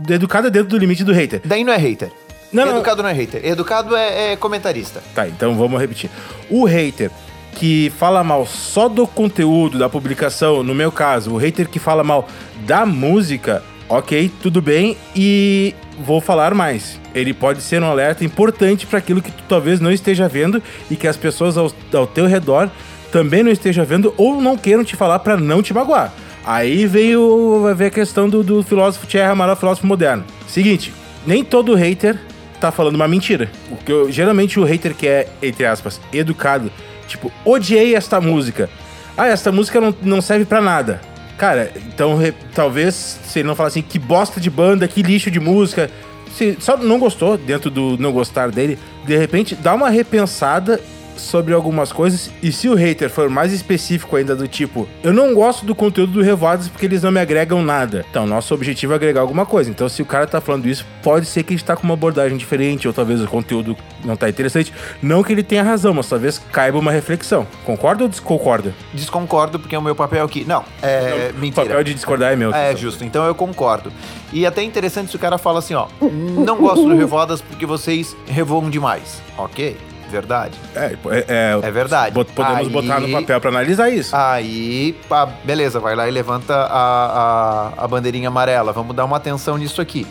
Educada 0.10 0.50
dentro 0.50 0.70
do 0.70 0.78
limite 0.78 1.04
do 1.04 1.14
hater. 1.14 1.42
Daí 1.46 1.64
não 1.64 1.74
é 1.74 1.78
hater. 1.78 2.12
Não, 2.52 2.66
não. 2.66 2.74
Educado 2.74 3.04
não 3.04 3.10
é 3.10 3.14
hater. 3.14 3.46
Educado 3.46 3.96
é, 3.96 4.34
é 4.34 4.36
comentarista. 4.36 5.02
Tá, 5.14 5.28
então 5.28 5.56
vamos 5.56 5.80
repetir. 5.80 6.10
O 6.50 6.66
hater 6.66 7.12
que 7.54 7.92
fala 7.98 8.24
mal 8.24 8.46
só 8.46 8.88
do 8.88 9.08
conteúdo 9.08 9.80
da 9.80 9.90
publicação, 9.90 10.62
no 10.62 10.76
meu 10.76 10.92
caso, 10.92 11.34
o 11.34 11.38
hater 11.38 11.68
que 11.68 11.80
fala 11.80 12.04
mal 12.04 12.28
da 12.66 12.86
música, 12.86 13.64
ok, 13.90 14.32
tudo 14.42 14.62
bem, 14.62 14.98
e 15.16 15.74
vou 16.00 16.20
falar 16.22 16.54
mais. 16.54 17.00
Ele 17.16 17.34
pode 17.34 17.62
ser 17.62 17.82
um 17.82 17.88
alerta 17.88 18.24
importante 18.24 18.86
para 18.86 19.00
aquilo 19.00 19.22
que 19.22 19.32
tu 19.32 19.44
talvez 19.48 19.80
não 19.80 19.92
esteja 19.92 20.28
vendo 20.28 20.62
e 20.90 20.96
que 20.96 21.08
as 21.08 21.18
pessoas 21.18 21.58
ao, 21.58 21.72
ao 21.94 22.06
teu 22.08 22.26
redor 22.28 22.70
também 23.12 23.42
não 23.44 23.52
estejam 23.52 23.86
vendo 23.86 24.14
ou 24.18 24.42
não 24.42 24.58
queiram 24.58 24.84
te 24.84 24.96
falar 24.96 25.20
para 25.20 25.38
não 25.38 25.62
te 25.64 25.74
magoar. 25.74 26.14
Aí 26.46 26.86
veio 26.86 27.66
a 27.68 27.90
questão 27.90 28.30
do, 28.30 28.44
do 28.44 28.64
filósofo 28.64 29.08
Thierry 29.08 29.30
Amaral, 29.32 29.56
filósofo 29.56 29.88
moderno. 29.88 30.24
Seguinte, 30.48 30.94
nem 31.26 31.44
todo 31.44 31.74
hater 31.76 32.18
tá 32.60 32.72
falando 32.72 32.96
uma 32.96 33.08
mentira. 33.08 33.50
O 33.72 33.76
que 33.78 33.92
eu- 33.92 34.12
geralmente 34.12 34.60
o 34.60 34.64
hater 34.64 34.94
que 34.96 35.08
é, 35.08 35.28
entre 35.42 35.66
aspas, 35.66 36.00
educado, 36.14 36.72
tipo, 37.08 37.32
odiei 37.44 37.96
esta 37.96 38.22
música. 38.22 38.70
Ah, 39.18 39.28
esta 39.28 39.52
música 39.52 39.82
não, 39.82 39.94
não 40.02 40.22
serve 40.22 40.46
pra 40.46 40.62
nada. 40.62 41.02
Cara, 41.38 41.72
então 41.76 42.18
talvez 42.54 43.20
se 43.24 43.40
ele 43.40 43.48
não 43.48 43.56
falar 43.56 43.68
assim, 43.68 43.82
que 43.82 44.00
bosta 44.00 44.42
de 44.42 44.50
banda, 44.50 44.88
que 44.88 45.04
lixo 45.04 45.30
de 45.30 45.40
música. 45.40 45.90
Se 46.34 46.58
só 46.60 46.76
não 46.76 47.00
gostou, 47.00 47.38
dentro 47.38 47.70
do 47.70 47.98
não 47.98 48.12
gostar 48.12 48.52
dele, 48.52 48.78
de 49.06 49.16
repente 49.16 49.56
dá 49.56 49.74
uma 49.74 49.90
repensada 49.90 50.80
sobre 51.18 51.54
algumas 51.54 51.92
coisas. 51.92 52.30
E 52.42 52.52
se 52.52 52.70
o 52.70 52.76
hater 52.76 53.10
for 53.10 53.30
mais 53.30 53.52
específico 53.52 54.16
ainda 54.16 54.36
do 54.36 54.48
tipo, 54.48 54.88
eu 55.04 55.14
não 55.14 55.34
gosto 55.34 55.66
do 55.66 55.76
conteúdo 55.76 56.14
do 56.14 56.22
Revados 56.22 56.68
porque 56.68 56.86
eles 56.86 57.04
não 57.04 57.12
me 57.12 57.20
agregam 57.20 57.62
nada. 57.62 58.06
Então, 58.10 58.26
nosso 58.26 58.54
objetivo 58.54 58.94
é 58.94 58.96
agregar 58.96 59.22
alguma 59.22 59.46
coisa. 59.46 59.70
Então, 59.70 59.88
se 59.90 60.02
o 60.02 60.06
cara 60.06 60.28
tá 60.28 60.40
falando 60.42 60.68
isso, 60.68 60.86
pode 61.04 61.26
ser 61.26 61.44
que 61.44 61.54
ele 61.54 61.60
está 61.62 61.76
com 61.76 61.84
uma 61.84 61.94
abordagem 61.94 62.38
diferente, 62.38 62.88
ou 62.88 62.94
talvez 62.94 63.22
o 63.22 63.28
conteúdo 63.28 63.76
não 64.04 64.16
tá 64.16 64.30
interessante. 64.30 64.74
Não 65.02 65.24
que 65.24 65.32
ele 65.32 65.44
tenha 65.44 65.64
razão, 65.64 65.94
mas 65.94 66.08
talvez 66.08 66.40
caiba 66.52 66.78
uma 66.78 66.92
reflexão. 66.92 67.46
Concorda 67.66 68.04
ou 68.04 68.10
desconcorda? 68.10 68.74
Desconcordo 68.94 69.60
porque 69.60 69.76
é 69.76 69.80
o 69.80 69.82
meu 69.82 69.96
papel 69.96 70.24
aqui. 70.26 70.46
Não, 70.46 70.64
é 70.82 71.32
O 71.36 71.40
mentira. 71.40 71.66
papel 71.66 71.84
de 71.84 71.94
discordar 71.94 72.34
é 72.34 72.36
meu. 72.36 72.54
É, 72.54 72.76
justo. 72.76 73.04
Então 73.04 73.26
eu 73.26 73.36
concordo. 73.36 73.92
E 74.32 74.46
até 74.46 74.62
interessante 74.64 75.10
se 75.10 75.16
o 75.16 75.20
cara 75.20 75.38
fala 75.38 75.60
assim, 75.60 75.74
ó, 75.74 75.88
não 76.02 76.58
gosto 76.58 76.88
do 76.88 76.96
Revoadas 76.96 77.42
porque 77.42 77.66
vocês 77.66 78.16
revoam 78.28 78.70
demais. 78.70 79.22
Ok, 79.38 79.78
verdade. 80.10 80.58
É, 80.76 80.96
é, 81.28 81.60
É 81.62 81.72
verdade. 81.72 82.14
bot- 82.14 82.32
Podemos 82.34 82.68
Aí- 82.68 82.70
botar 82.70 83.00
no 83.00 83.10
papel 83.10 83.40
pra 83.42 83.50
analisar 83.50 83.90
isso. 83.90 84.16
Aí, 84.16 84.94
pá, 85.10 85.26
beleza, 85.44 85.80
vai 85.80 85.96
lá 85.96 86.08
e 86.08 86.12
levanta 86.12 86.54
a, 86.56 87.72
a, 87.78 87.84
a 87.84 87.88
bandeirinha 87.88 88.28
amarela. 88.30 88.72
Vamos 88.74 88.96
dar 88.96 89.06
uma 89.06 89.18
atenção 89.18 89.58
nisso 89.58 89.82
aqui. 89.82 90.06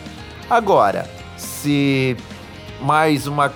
Agora, 0.49 1.09
se 1.35 2.15
mais 2.81 3.27
uma, 3.27 3.51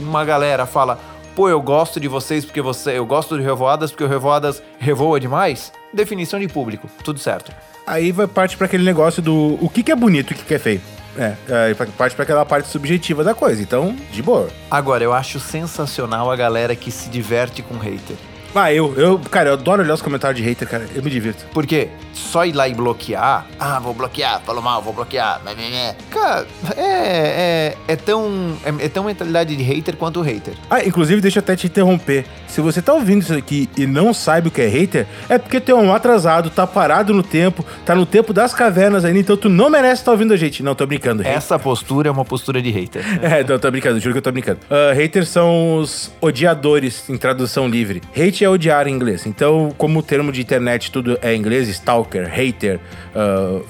uma 0.00 0.24
galera 0.24 0.66
fala, 0.66 0.98
pô, 1.34 1.48
eu 1.48 1.60
gosto 1.60 1.98
de 2.00 2.08
vocês 2.08 2.44
porque 2.44 2.60
você. 2.60 2.98
Eu 2.98 3.06
gosto 3.06 3.36
de 3.38 3.42
Revoadas 3.42 3.90
porque 3.90 4.04
o 4.04 4.08
Revoadas 4.08 4.62
revoa 4.78 5.18
demais. 5.20 5.72
Definição 5.92 6.38
de 6.38 6.48
público, 6.48 6.88
tudo 7.02 7.18
certo. 7.18 7.50
Aí 7.86 8.12
vai 8.12 8.26
parte 8.26 8.56
pra 8.56 8.66
aquele 8.66 8.84
negócio 8.84 9.22
do 9.22 9.56
o 9.60 9.70
que, 9.70 9.82
que 9.82 9.90
é 9.90 9.96
bonito 9.96 10.32
e 10.32 10.34
o 10.34 10.36
que, 10.36 10.44
que 10.44 10.54
é 10.54 10.58
feio. 10.58 10.80
É, 11.18 11.74
vai- 11.74 11.86
parte 11.88 12.14
pra 12.14 12.22
aquela 12.22 12.46
parte 12.46 12.68
subjetiva 12.68 13.24
da 13.24 13.34
coisa. 13.34 13.60
Então, 13.60 13.94
de 14.12 14.22
boa. 14.22 14.48
Agora, 14.70 15.02
eu 15.02 15.12
acho 15.12 15.40
sensacional 15.40 16.30
a 16.30 16.36
galera 16.36 16.76
que 16.76 16.90
se 16.90 17.08
diverte 17.10 17.60
com 17.62 17.76
hater. 17.76 18.16
Ah, 18.54 18.72
eu, 18.72 18.94
eu, 18.96 19.18
cara, 19.30 19.50
eu 19.50 19.52
adoro 19.54 19.82
olhar 19.82 19.92
os 19.94 20.00
comentários 20.00 20.40
de 20.40 20.48
hater, 20.48 20.66
cara. 20.66 20.86
Eu 20.94 21.02
me 21.02 21.10
divirto. 21.10 21.44
Porque 21.52 21.88
só 22.14 22.46
ir 22.46 22.52
lá 22.52 22.66
e 22.66 22.74
bloquear. 22.74 23.46
Ah, 23.60 23.78
vou 23.78 23.92
bloquear, 23.92 24.40
falou 24.40 24.62
mal, 24.62 24.80
vou 24.80 24.92
bloquear. 24.92 25.40
né, 25.44 25.54
né, 25.54 25.68
né. 25.68 25.96
Cara, 26.10 26.46
é, 26.76 26.82
é, 26.82 27.76
é 27.92 27.96
tão. 27.96 28.56
É, 28.64 28.86
é 28.86 28.88
tão 28.88 29.04
mentalidade 29.04 29.54
de 29.54 29.62
hater 29.62 29.96
quanto 29.96 30.20
o 30.20 30.22
hater. 30.22 30.54
Ah, 30.70 30.82
inclusive, 30.82 31.20
deixa 31.20 31.38
eu 31.38 31.42
até 31.42 31.54
te 31.56 31.66
interromper. 31.66 32.24
Se 32.48 32.60
você 32.60 32.82
tá 32.82 32.92
ouvindo 32.94 33.22
isso 33.22 33.34
aqui 33.34 33.68
e 33.76 33.86
não 33.86 34.12
sabe 34.12 34.48
o 34.48 34.50
que 34.50 34.62
é 34.62 34.66
hater, 34.66 35.06
é 35.28 35.38
porque 35.38 35.60
tu 35.60 35.70
é 35.70 35.74
um 35.74 35.92
atrasado, 35.92 36.50
tá 36.50 36.66
parado 36.66 37.12
no 37.14 37.22
tempo, 37.22 37.64
tá 37.84 37.94
no 37.94 38.06
tempo 38.06 38.32
das 38.32 38.54
cavernas 38.54 39.04
ainda, 39.04 39.18
então 39.18 39.36
tu 39.36 39.48
não 39.48 39.70
merece 39.70 40.02
estar 40.02 40.12
ouvindo 40.12 40.32
a 40.32 40.36
gente. 40.36 40.62
Não, 40.62 40.74
tô 40.74 40.86
brincando. 40.86 41.22
hater. 41.22 41.36
Essa 41.36 41.58
postura 41.58 42.08
é 42.08 42.10
uma 42.10 42.24
postura 42.24 42.60
de 42.60 42.70
hater. 42.70 43.04
É, 43.28 43.44
não, 43.44 43.58
tô 43.58 43.70
brincando, 43.70 44.00
juro 44.00 44.14
que 44.14 44.18
eu 44.18 44.22
tô 44.22 44.32
brincando. 44.32 44.60
Ah, 44.70 44.92
haters 44.94 45.28
são 45.28 45.76
os 45.76 46.10
odiadores, 46.20 47.08
em 47.10 47.16
tradução 47.16 47.68
livre. 47.68 48.00
Hate 48.16 48.44
é 48.44 48.48
odiar 48.48 48.86
em 48.86 48.92
inglês. 48.92 49.26
Então, 49.26 49.74
como 49.76 49.98
o 49.98 50.02
termo 50.02 50.32
de 50.32 50.40
internet 50.40 50.90
tudo 50.90 51.18
é 51.20 51.34
em 51.34 51.38
inglês, 51.38 51.68
stalker, 51.68 52.26
hater, 52.26 52.80
ah, 53.14 53.60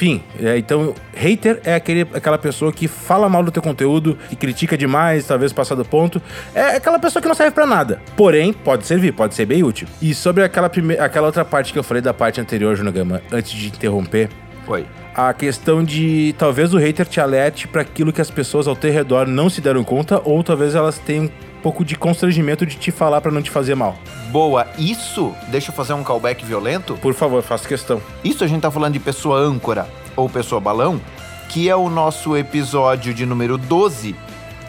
enfim. 0.00 0.22
é, 0.42 0.56
então, 0.56 0.94
hater 1.14 1.60
é 1.62 1.74
aquele, 1.74 2.02
aquela 2.14 2.38
pessoa 2.38 2.72
que 2.72 2.88
fala 2.88 3.28
mal 3.28 3.42
do 3.42 3.50
teu 3.50 3.62
conteúdo, 3.62 4.16
que 4.30 4.36
critica 4.36 4.76
demais, 4.76 5.26
talvez 5.26 5.52
passar 5.52 5.74
do 5.74 5.84
ponto. 5.84 6.20
É 6.54 6.76
aquela 6.76 6.98
pessoa 6.98 7.20
que 7.20 7.28
não 7.28 7.34
serve 7.34 7.52
pra 7.52 7.66
nada. 7.66 8.00
Porém, 8.16 8.52
pode 8.52 8.86
servir, 8.86 9.12
pode 9.12 9.34
ser 9.34 9.44
bem 9.44 9.62
útil. 9.62 9.86
E 10.00 10.14
sobre 10.14 10.42
aquela, 10.42 10.70
prime- 10.70 10.98
aquela 10.98 11.26
outra 11.26 11.44
parte 11.44 11.72
que 11.72 11.78
eu 11.78 11.82
falei 11.84 12.00
da 12.02 12.14
parte 12.14 12.40
anterior, 12.40 12.74
Junagama, 12.76 13.20
antes 13.30 13.52
de 13.52 13.66
interromper, 13.68 14.30
Oi. 14.66 14.86
a 15.14 15.32
questão 15.34 15.84
de 15.84 16.34
talvez 16.38 16.72
o 16.72 16.78
hater 16.78 17.06
te 17.06 17.20
alerte 17.20 17.68
para 17.68 17.82
aquilo 17.82 18.12
que 18.12 18.20
as 18.22 18.30
pessoas 18.30 18.66
ao 18.66 18.74
teu 18.76 18.90
redor 18.92 19.26
não 19.26 19.50
se 19.50 19.60
deram 19.60 19.84
conta, 19.84 20.20
ou 20.24 20.42
talvez 20.42 20.74
elas 20.74 20.98
tenham 20.98 21.28
pouco 21.62 21.84
de 21.84 21.96
constrangimento 21.96 22.66
de 22.66 22.76
te 22.76 22.90
falar 22.90 23.20
para 23.20 23.30
não 23.30 23.42
te 23.42 23.50
fazer 23.50 23.74
mal. 23.74 23.96
Boa, 24.30 24.66
isso, 24.78 25.34
deixa 25.48 25.70
eu 25.70 25.74
fazer 25.74 25.92
um 25.92 26.04
callback 26.04 26.44
violento. 26.44 26.96
Por 26.96 27.14
favor, 27.14 27.42
faça 27.42 27.68
questão. 27.68 28.00
Isso 28.24 28.44
a 28.44 28.46
gente 28.46 28.62
tá 28.62 28.70
falando 28.70 28.94
de 28.94 29.00
pessoa 29.00 29.38
âncora 29.38 29.88
ou 30.16 30.28
pessoa 30.28 30.60
balão, 30.60 31.00
que 31.48 31.68
é 31.68 31.76
o 31.76 31.88
nosso 31.88 32.36
episódio 32.36 33.12
de 33.12 33.26
número 33.26 33.58
12, 33.58 34.14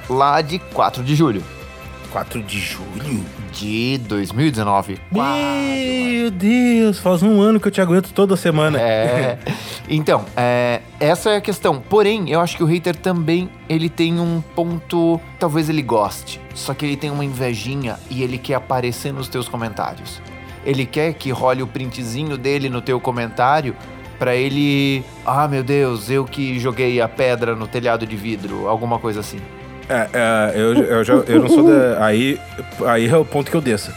lá 0.10 0.42
de 0.42 0.60
4 0.60 1.04
de 1.04 1.16
julho. 1.16 1.44
4 2.12 2.44
de 2.44 2.60
julho? 2.60 3.26
de 3.52 3.98
2019. 4.00 5.00
Meu 5.12 6.32
Deus, 6.32 7.00
faz 7.00 7.22
um 7.22 7.42
ano 7.42 7.60
que 7.60 7.68
eu 7.68 7.72
te 7.72 7.82
aguento 7.82 8.12
toda 8.14 8.36
semana. 8.36 8.80
É. 8.80 9.38
Então, 9.90 10.26
é, 10.38 10.82
essa 11.00 11.32
é 11.32 11.36
a 11.36 11.42
questão. 11.42 11.82
Porém, 11.82 12.30
eu 12.30 12.40
acho 12.40 12.56
que 12.56 12.64
o 12.64 12.66
hater 12.66 12.96
também 12.96 13.50
ele 13.68 13.90
tem 13.90 14.20
um 14.20 14.42
ponto. 14.56 15.20
Talvez 15.38 15.68
ele 15.68 15.82
goste. 15.82 16.40
Só 16.54 16.74
que 16.74 16.86
ele 16.86 16.96
tem 16.96 17.12
uma 17.12 17.26
invejinha 17.26 18.00
e 18.10 18.24
ele 18.24 18.38
quer 18.38 18.56
aparecer 18.56 19.12
nos 19.12 19.28
teus 19.28 19.50
comentários. 19.50 20.22
Ele 20.66 20.86
quer 20.86 21.14
que 21.14 21.30
role 21.30 21.62
o 21.62 21.68
printzinho 21.68 22.38
dele 22.38 22.70
no 22.70 22.82
teu 22.82 23.02
comentário 23.02 23.76
para 24.18 24.34
ele. 24.34 25.04
Ah, 25.26 25.48
meu 25.48 25.64
Deus, 25.64 26.10
eu 26.10 26.24
que 26.24 26.58
joguei 26.58 27.02
a 27.02 27.10
pedra 27.10 27.54
no 27.54 27.68
telhado 27.68 28.06
de 28.06 28.16
vidro, 28.16 28.68
alguma 28.68 28.98
coisa 28.98 29.20
assim. 29.20 29.42
É, 29.90 30.08
é 30.14 30.52
eu, 30.56 30.74
eu, 30.74 31.04
já, 31.04 31.14
eu 31.14 31.42
não 31.42 31.50
sou 31.50 31.64
da. 31.64 32.04
Aí, 32.06 32.40
aí 32.86 33.08
é 33.08 33.18
o 33.18 33.26
ponto 33.26 33.50
que 33.50 33.58
eu 33.58 33.62
desço. 33.62 33.92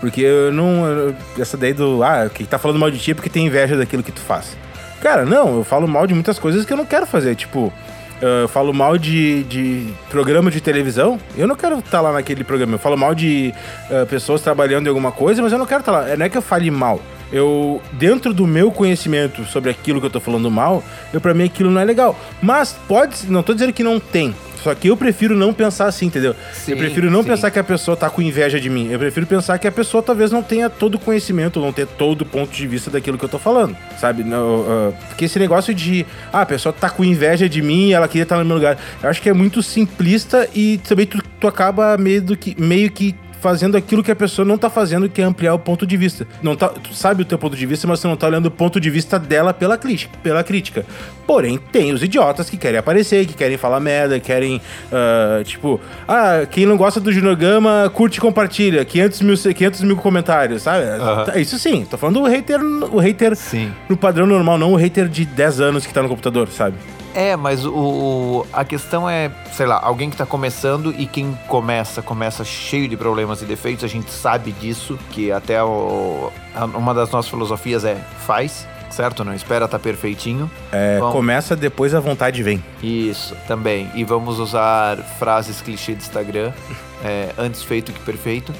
Porque 0.00 0.20
eu 0.22 0.52
não. 0.52 0.86
eu- 0.86 1.14
essa 1.38 1.56
daí 1.56 1.72
do. 1.72 2.02
Ah, 2.02 2.28
que 2.32 2.44
tá 2.44 2.58
falando 2.58 2.78
mal 2.78 2.90
de 2.90 2.98
ti 2.98 3.10
é 3.10 3.14
porque 3.14 3.28
tem 3.28 3.46
inveja 3.46 3.76
daquilo 3.76 4.02
que 4.02 4.12
tu 4.12 4.20
faz. 4.20 4.56
Cara, 5.02 5.24
não, 5.24 5.56
eu 5.58 5.64
falo 5.64 5.86
mal 5.88 6.06
de 6.06 6.14
muitas 6.14 6.38
coisas 6.38 6.64
que 6.64 6.72
eu 6.72 6.76
não 6.76 6.84
quero 6.86 7.06
fazer. 7.06 7.34
Tipo, 7.34 7.72
eu 8.20 8.48
falo 8.48 8.72
mal 8.72 8.98
de, 8.98 9.44
de 9.44 9.94
programa 10.10 10.50
de 10.50 10.60
televisão. 10.60 11.18
Eu 11.36 11.46
não 11.46 11.56
quero 11.56 11.78
estar 11.78 12.00
lá 12.00 12.12
naquele 12.12 12.44
programa. 12.44 12.74
Eu 12.74 12.78
falo 12.78 12.96
mal 12.96 13.14
de 13.14 13.54
eh, 13.90 14.04
pessoas 14.04 14.42
trabalhando 14.42 14.86
em 14.86 14.88
alguma 14.90 15.10
coisa, 15.10 15.40
mas 15.40 15.52
eu 15.52 15.58
não 15.58 15.64
quero 15.64 15.80
estar 15.80 15.92
lá. 15.92 16.16
Não 16.16 16.26
é 16.26 16.28
que 16.28 16.36
eu 16.36 16.42
fale 16.42 16.70
mal. 16.70 17.00
Eu, 17.32 17.80
dentro 17.92 18.34
do 18.34 18.46
meu 18.46 18.70
conhecimento 18.70 19.44
sobre 19.44 19.70
aquilo 19.70 20.00
que 20.00 20.06
eu 20.06 20.10
tô 20.10 20.20
falando 20.20 20.50
mal, 20.50 20.82
eu 21.12 21.20
pra 21.20 21.32
mim 21.32 21.44
aquilo 21.44 21.70
não 21.70 21.80
é 21.80 21.84
legal. 21.84 22.18
Mas 22.42 22.72
pode, 22.88 23.30
não 23.30 23.42
tô 23.42 23.54
dizendo 23.54 23.72
que 23.72 23.84
não 23.84 24.00
tem. 24.00 24.34
Só 24.62 24.74
que 24.74 24.88
eu 24.88 24.96
prefiro 24.96 25.34
não 25.36 25.52
pensar 25.52 25.86
assim, 25.86 26.06
entendeu? 26.06 26.34
Sim, 26.52 26.72
eu 26.72 26.76
prefiro 26.76 27.10
não 27.10 27.22
sim. 27.22 27.28
pensar 27.28 27.50
que 27.50 27.58
a 27.58 27.64
pessoa 27.64 27.96
tá 27.96 28.10
com 28.10 28.20
inveja 28.20 28.60
de 28.60 28.68
mim. 28.68 28.88
Eu 28.90 28.98
prefiro 28.98 29.26
pensar 29.26 29.58
que 29.58 29.66
a 29.66 29.72
pessoa 29.72 30.02
talvez 30.02 30.30
não 30.30 30.42
tenha 30.42 30.68
todo 30.68 30.96
o 30.96 30.98
conhecimento, 30.98 31.60
não 31.60 31.72
tenha 31.72 31.86
todo 31.86 32.22
o 32.22 32.26
ponto 32.26 32.54
de 32.54 32.66
vista 32.66 32.90
daquilo 32.90 33.16
que 33.16 33.24
eu 33.24 33.28
tô 33.28 33.38
falando, 33.38 33.76
sabe? 33.98 34.22
Não, 34.22 34.66
ah, 34.68 34.92
porque 35.08 35.24
esse 35.24 35.38
negócio 35.38 35.74
de, 35.74 36.04
ah, 36.32 36.42
a 36.42 36.46
pessoa 36.46 36.72
tá 36.72 36.90
com 36.90 37.02
inveja 37.02 37.48
de 37.48 37.62
mim 37.62 37.88
e 37.88 37.92
ela 37.94 38.06
queria 38.06 38.24
estar 38.24 38.36
no 38.38 38.44
meu 38.44 38.56
lugar. 38.56 38.76
Eu 39.02 39.08
acho 39.08 39.22
que 39.22 39.28
é 39.28 39.32
muito 39.32 39.62
simplista 39.62 40.48
e 40.54 40.78
também 40.78 41.06
tu, 41.06 41.22
tu 41.40 41.48
acaba 41.48 41.96
meio, 41.96 42.20
do 42.20 42.36
que, 42.36 42.54
meio 42.60 42.90
que 42.90 43.14
fazendo 43.40 43.76
aquilo 43.76 44.02
que 44.02 44.10
a 44.10 44.16
pessoa 44.16 44.44
não 44.46 44.58
tá 44.58 44.68
fazendo, 44.68 45.08
que 45.08 45.20
é 45.20 45.24
ampliar 45.24 45.54
o 45.54 45.58
ponto 45.58 45.86
de 45.86 45.96
vista. 45.96 46.26
Não 46.42 46.54
tá, 46.54 46.68
tu 46.68 46.94
sabe 46.94 47.22
o 47.22 47.24
teu 47.24 47.38
ponto 47.38 47.56
de 47.56 47.66
vista, 47.66 47.86
mas 47.88 48.00
você 48.00 48.06
não 48.06 48.16
tá 48.16 48.26
olhando 48.26 48.46
o 48.46 48.50
ponto 48.50 48.78
de 48.78 48.90
vista 48.90 49.18
dela 49.18 49.52
pela 49.54 49.76
crítica. 49.78 50.16
Pela 50.22 50.44
crítica. 50.44 50.84
Porém, 51.26 51.58
tem 51.72 51.92
os 51.92 52.02
idiotas 52.02 52.50
que 52.50 52.56
querem 52.56 52.78
aparecer, 52.78 53.26
que 53.26 53.34
querem 53.34 53.56
falar 53.56 53.80
merda, 53.80 54.20
querem, 54.20 54.60
ah, 54.92 55.42
tipo, 55.44 55.80
ah, 56.06 56.46
quem 56.50 56.66
não 56.66 56.76
gosta 56.76 57.00
do 57.00 57.10
Junior 57.10 57.36
Gama, 57.36 57.90
curte 57.94 58.18
e 58.18 58.20
compartilha, 58.20 58.84
500 58.84 59.20
mil, 59.22 59.36
500 59.36 59.80
mil 59.82 59.96
comentários, 59.96 60.62
sabe? 60.62 60.84
Aham. 60.84 61.24
Tá, 61.24 61.38
Isso 61.38 61.58
sim, 61.58 61.84
tô 61.84 61.96
falando 61.96 62.20
do 62.20 62.26
hater, 62.26 62.60
o 62.62 62.98
hater 62.98 63.34
Sim. 63.36 63.72
no 63.88 63.96
padrão 63.96 64.26
normal, 64.26 64.58
não 64.58 64.72
o 64.72 64.76
hater 64.76 65.08
de 65.08 65.24
10 65.24 65.60
anos 65.60 65.86
que 65.86 65.94
tá 65.94 66.02
no 66.02 66.08
computador, 66.08 66.48
sabe? 66.48 66.76
É, 67.14 67.34
mas 67.36 67.64
o, 67.66 67.72
o- 67.74 68.46
a 68.52 68.64
questão 68.64 69.08
é, 69.08 69.30
sei 69.52 69.66
lá, 69.66 69.80
alguém 69.82 70.08
que 70.10 70.16
tá 70.16 70.24
começando 70.24 70.94
e 70.96 71.06
quem 71.06 71.36
começa, 71.48 72.00
começa 72.00 72.44
cheio 72.44 72.88
de 72.88 72.96
problemas 72.96 73.42
e 73.42 73.44
defeitos, 73.44 73.84
a 73.84 73.88
gente 73.88 74.10
sabe 74.10 74.52
disso, 74.52 74.98
que 75.10 75.32
até 75.32 75.62
o- 75.62 76.30
a- 76.54 76.64
uma 76.66 76.94
das 76.94 77.10
nossas 77.10 77.28
filosofias 77.30 77.84
é 77.84 77.96
faz, 78.26 78.66
certo? 78.90 79.24
Não 79.24 79.34
espera 79.34 79.66
tá 79.66 79.78
perfeitinho. 79.78 80.48
É, 80.70 80.98
começa, 81.10 81.56
depois 81.56 81.94
a 81.94 82.00
vontade 82.00 82.42
vem. 82.42 82.62
Isso, 82.82 83.34
também. 83.48 83.90
E 83.94 84.04
vamos 84.04 84.38
usar 84.38 84.96
frases 85.18 85.60
clichê 85.60 85.94
de 85.94 86.02
Instagram, 86.02 86.52
é, 87.04 87.30
antes 87.36 87.62
feito 87.62 87.92
que 87.92 88.00
perfeito. 88.00 88.54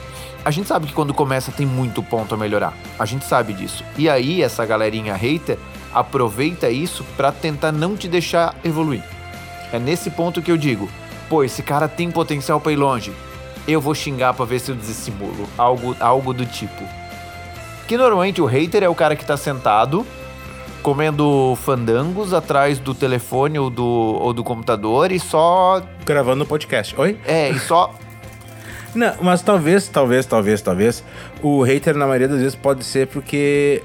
A 0.45 0.51
gente 0.51 0.67
sabe 0.67 0.87
que 0.87 0.93
quando 0.95 1.13
começa 1.13 1.53
tem 1.53 1.67
muito 1.67 2.03
ponto 2.03 2.35
a 2.35 2.39
melhorar. 2.39 2.73
A 2.99 3.05
gente 3.05 3.27
sabe 3.27 3.53
disso. 3.53 3.85
E 3.99 4.09
aí, 4.09 4.43
essa 4.43 4.65
galerinha 4.65 5.15
hater 5.15 5.59
aproveita 5.93 6.71
isso 6.71 7.05
pra 7.17 7.33
tentar 7.33 7.73
não 7.73 7.97
te 7.97 8.09
deixar 8.09 8.55
evoluir. 8.65 9.03
É 9.73 9.79
nesse 9.79 10.11
ponto 10.11 10.43
que 10.43 10.51
eu 10.51 10.57
digo: 10.57 10.89
pô, 11.29 11.45
esse 11.45 11.63
cara 11.63 11.89
tem 11.89 12.11
potencial 12.11 12.61
pra 12.61 12.73
ir 12.73 12.77
longe. 12.77 13.13
Eu 13.69 13.81
vou 13.81 13.95
xingar 13.95 14.35
pra 14.35 14.45
ver 14.45 14.59
se 14.59 14.71
eu 14.71 14.75
desestimulo. 14.75 15.49
Algo, 15.57 15.97
algo 16.01 16.33
do 16.33 16.47
tipo. 16.47 16.83
Que 17.87 17.97
normalmente 17.97 18.41
o 18.41 18.47
hater 18.47 18.83
é 18.83 18.89
o 18.89 18.95
cara 18.95 19.15
que 19.15 19.25
tá 19.25 19.37
sentado 19.37 20.07
comendo 20.83 21.57
fandangos 21.63 22.33
atrás 22.33 22.79
do 22.79 22.95
telefone 22.95 23.59
ou 23.59 23.71
do, 23.71 23.85
ou 23.85 24.33
do 24.33 24.43
computador 24.43 25.13
e 25.13 25.21
só. 25.21 25.83
Gravando 26.05 26.45
o 26.45 26.47
podcast. 26.47 26.99
Oi? 26.99 27.19
É, 27.27 27.51
e 27.51 27.59
só. 27.61 27.95
Não, 28.95 29.15
mas 29.21 29.41
talvez, 29.41 29.87
talvez, 29.87 30.27
talvez, 30.27 30.61
talvez, 30.61 31.05
o 31.41 31.63
hater 31.63 31.97
na 31.97 32.07
maioria 32.07 32.27
das 32.27 32.39
vezes 32.39 32.55
pode 32.55 32.85
ser 32.85 33.07
porque. 33.07 33.83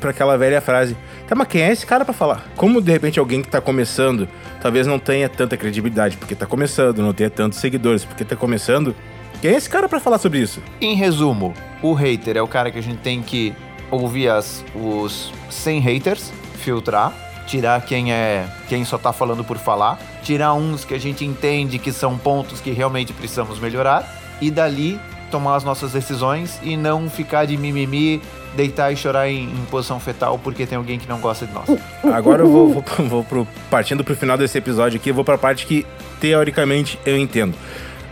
Pra 0.00 0.10
aquela 0.10 0.36
velha 0.36 0.60
frase. 0.60 0.96
Tá, 1.26 1.34
mas 1.34 1.48
quem 1.48 1.62
é 1.62 1.72
esse 1.72 1.86
cara 1.86 2.04
pra 2.04 2.12
falar? 2.12 2.44
Como 2.56 2.80
de 2.80 2.92
repente 2.92 3.18
alguém 3.18 3.42
que 3.42 3.48
tá 3.48 3.60
começando 3.60 4.28
talvez 4.60 4.86
não 4.86 4.98
tenha 4.98 5.28
tanta 5.28 5.56
credibilidade, 5.56 6.16
porque 6.16 6.34
tá 6.34 6.44
começando, 6.44 6.98
não 6.98 7.12
tenha 7.12 7.30
tantos 7.30 7.58
seguidores, 7.58 8.04
porque 8.04 8.24
tá 8.24 8.34
começando. 8.34 8.94
Quem 9.40 9.52
é 9.52 9.54
esse 9.54 9.68
cara 9.68 9.88
pra 9.88 10.00
falar 10.00 10.18
sobre 10.18 10.40
isso? 10.40 10.62
Em 10.80 10.96
resumo, 10.96 11.54
o 11.82 11.92
hater 11.92 12.36
é 12.36 12.42
o 12.42 12.48
cara 12.48 12.70
que 12.70 12.78
a 12.78 12.82
gente 12.82 12.98
tem 12.98 13.22
que 13.22 13.54
ouvir 13.90 14.28
as, 14.28 14.64
os 14.74 15.32
100 15.50 15.80
haters, 15.80 16.32
filtrar, 16.58 17.12
tirar 17.46 17.80
quem 17.82 18.12
é 18.12 18.46
quem 18.68 18.84
só 18.84 18.98
tá 18.98 19.12
falando 19.12 19.44
por 19.44 19.56
falar, 19.58 20.00
tirar 20.22 20.54
uns 20.54 20.84
que 20.84 20.94
a 20.94 20.98
gente 20.98 21.24
entende 21.24 21.78
que 21.78 21.92
são 21.92 22.18
pontos 22.18 22.60
que 22.60 22.70
realmente 22.72 23.12
precisamos 23.12 23.60
melhorar 23.60 24.04
e 24.40 24.50
dali 24.50 24.98
tomar 25.30 25.56
as 25.56 25.64
nossas 25.64 25.92
decisões 25.92 26.58
e 26.62 26.76
não 26.76 27.08
ficar 27.10 27.46
de 27.46 27.56
mimimi, 27.56 28.20
deitar 28.54 28.92
e 28.92 28.96
chorar 28.96 29.28
em, 29.28 29.44
em 29.44 29.64
posição 29.70 29.98
fetal 29.98 30.38
porque 30.38 30.64
tem 30.66 30.76
alguém 30.78 30.98
que 30.98 31.08
não 31.08 31.18
gosta 31.18 31.46
de 31.46 31.52
nós. 31.52 31.66
Agora 32.14 32.42
eu 32.42 32.50
vou, 32.50 32.68
vou, 32.72 32.84
vou 33.08 33.24
pro, 33.24 33.46
partindo 33.70 34.04
pro 34.04 34.14
final 34.16 34.36
desse 34.38 34.56
episódio 34.58 34.98
aqui, 34.98 35.10
eu 35.10 35.14
vou 35.14 35.24
pra 35.24 35.36
parte 35.38 35.66
que 35.66 35.84
teoricamente 36.20 36.98
eu 37.04 37.16
entendo. 37.18 37.54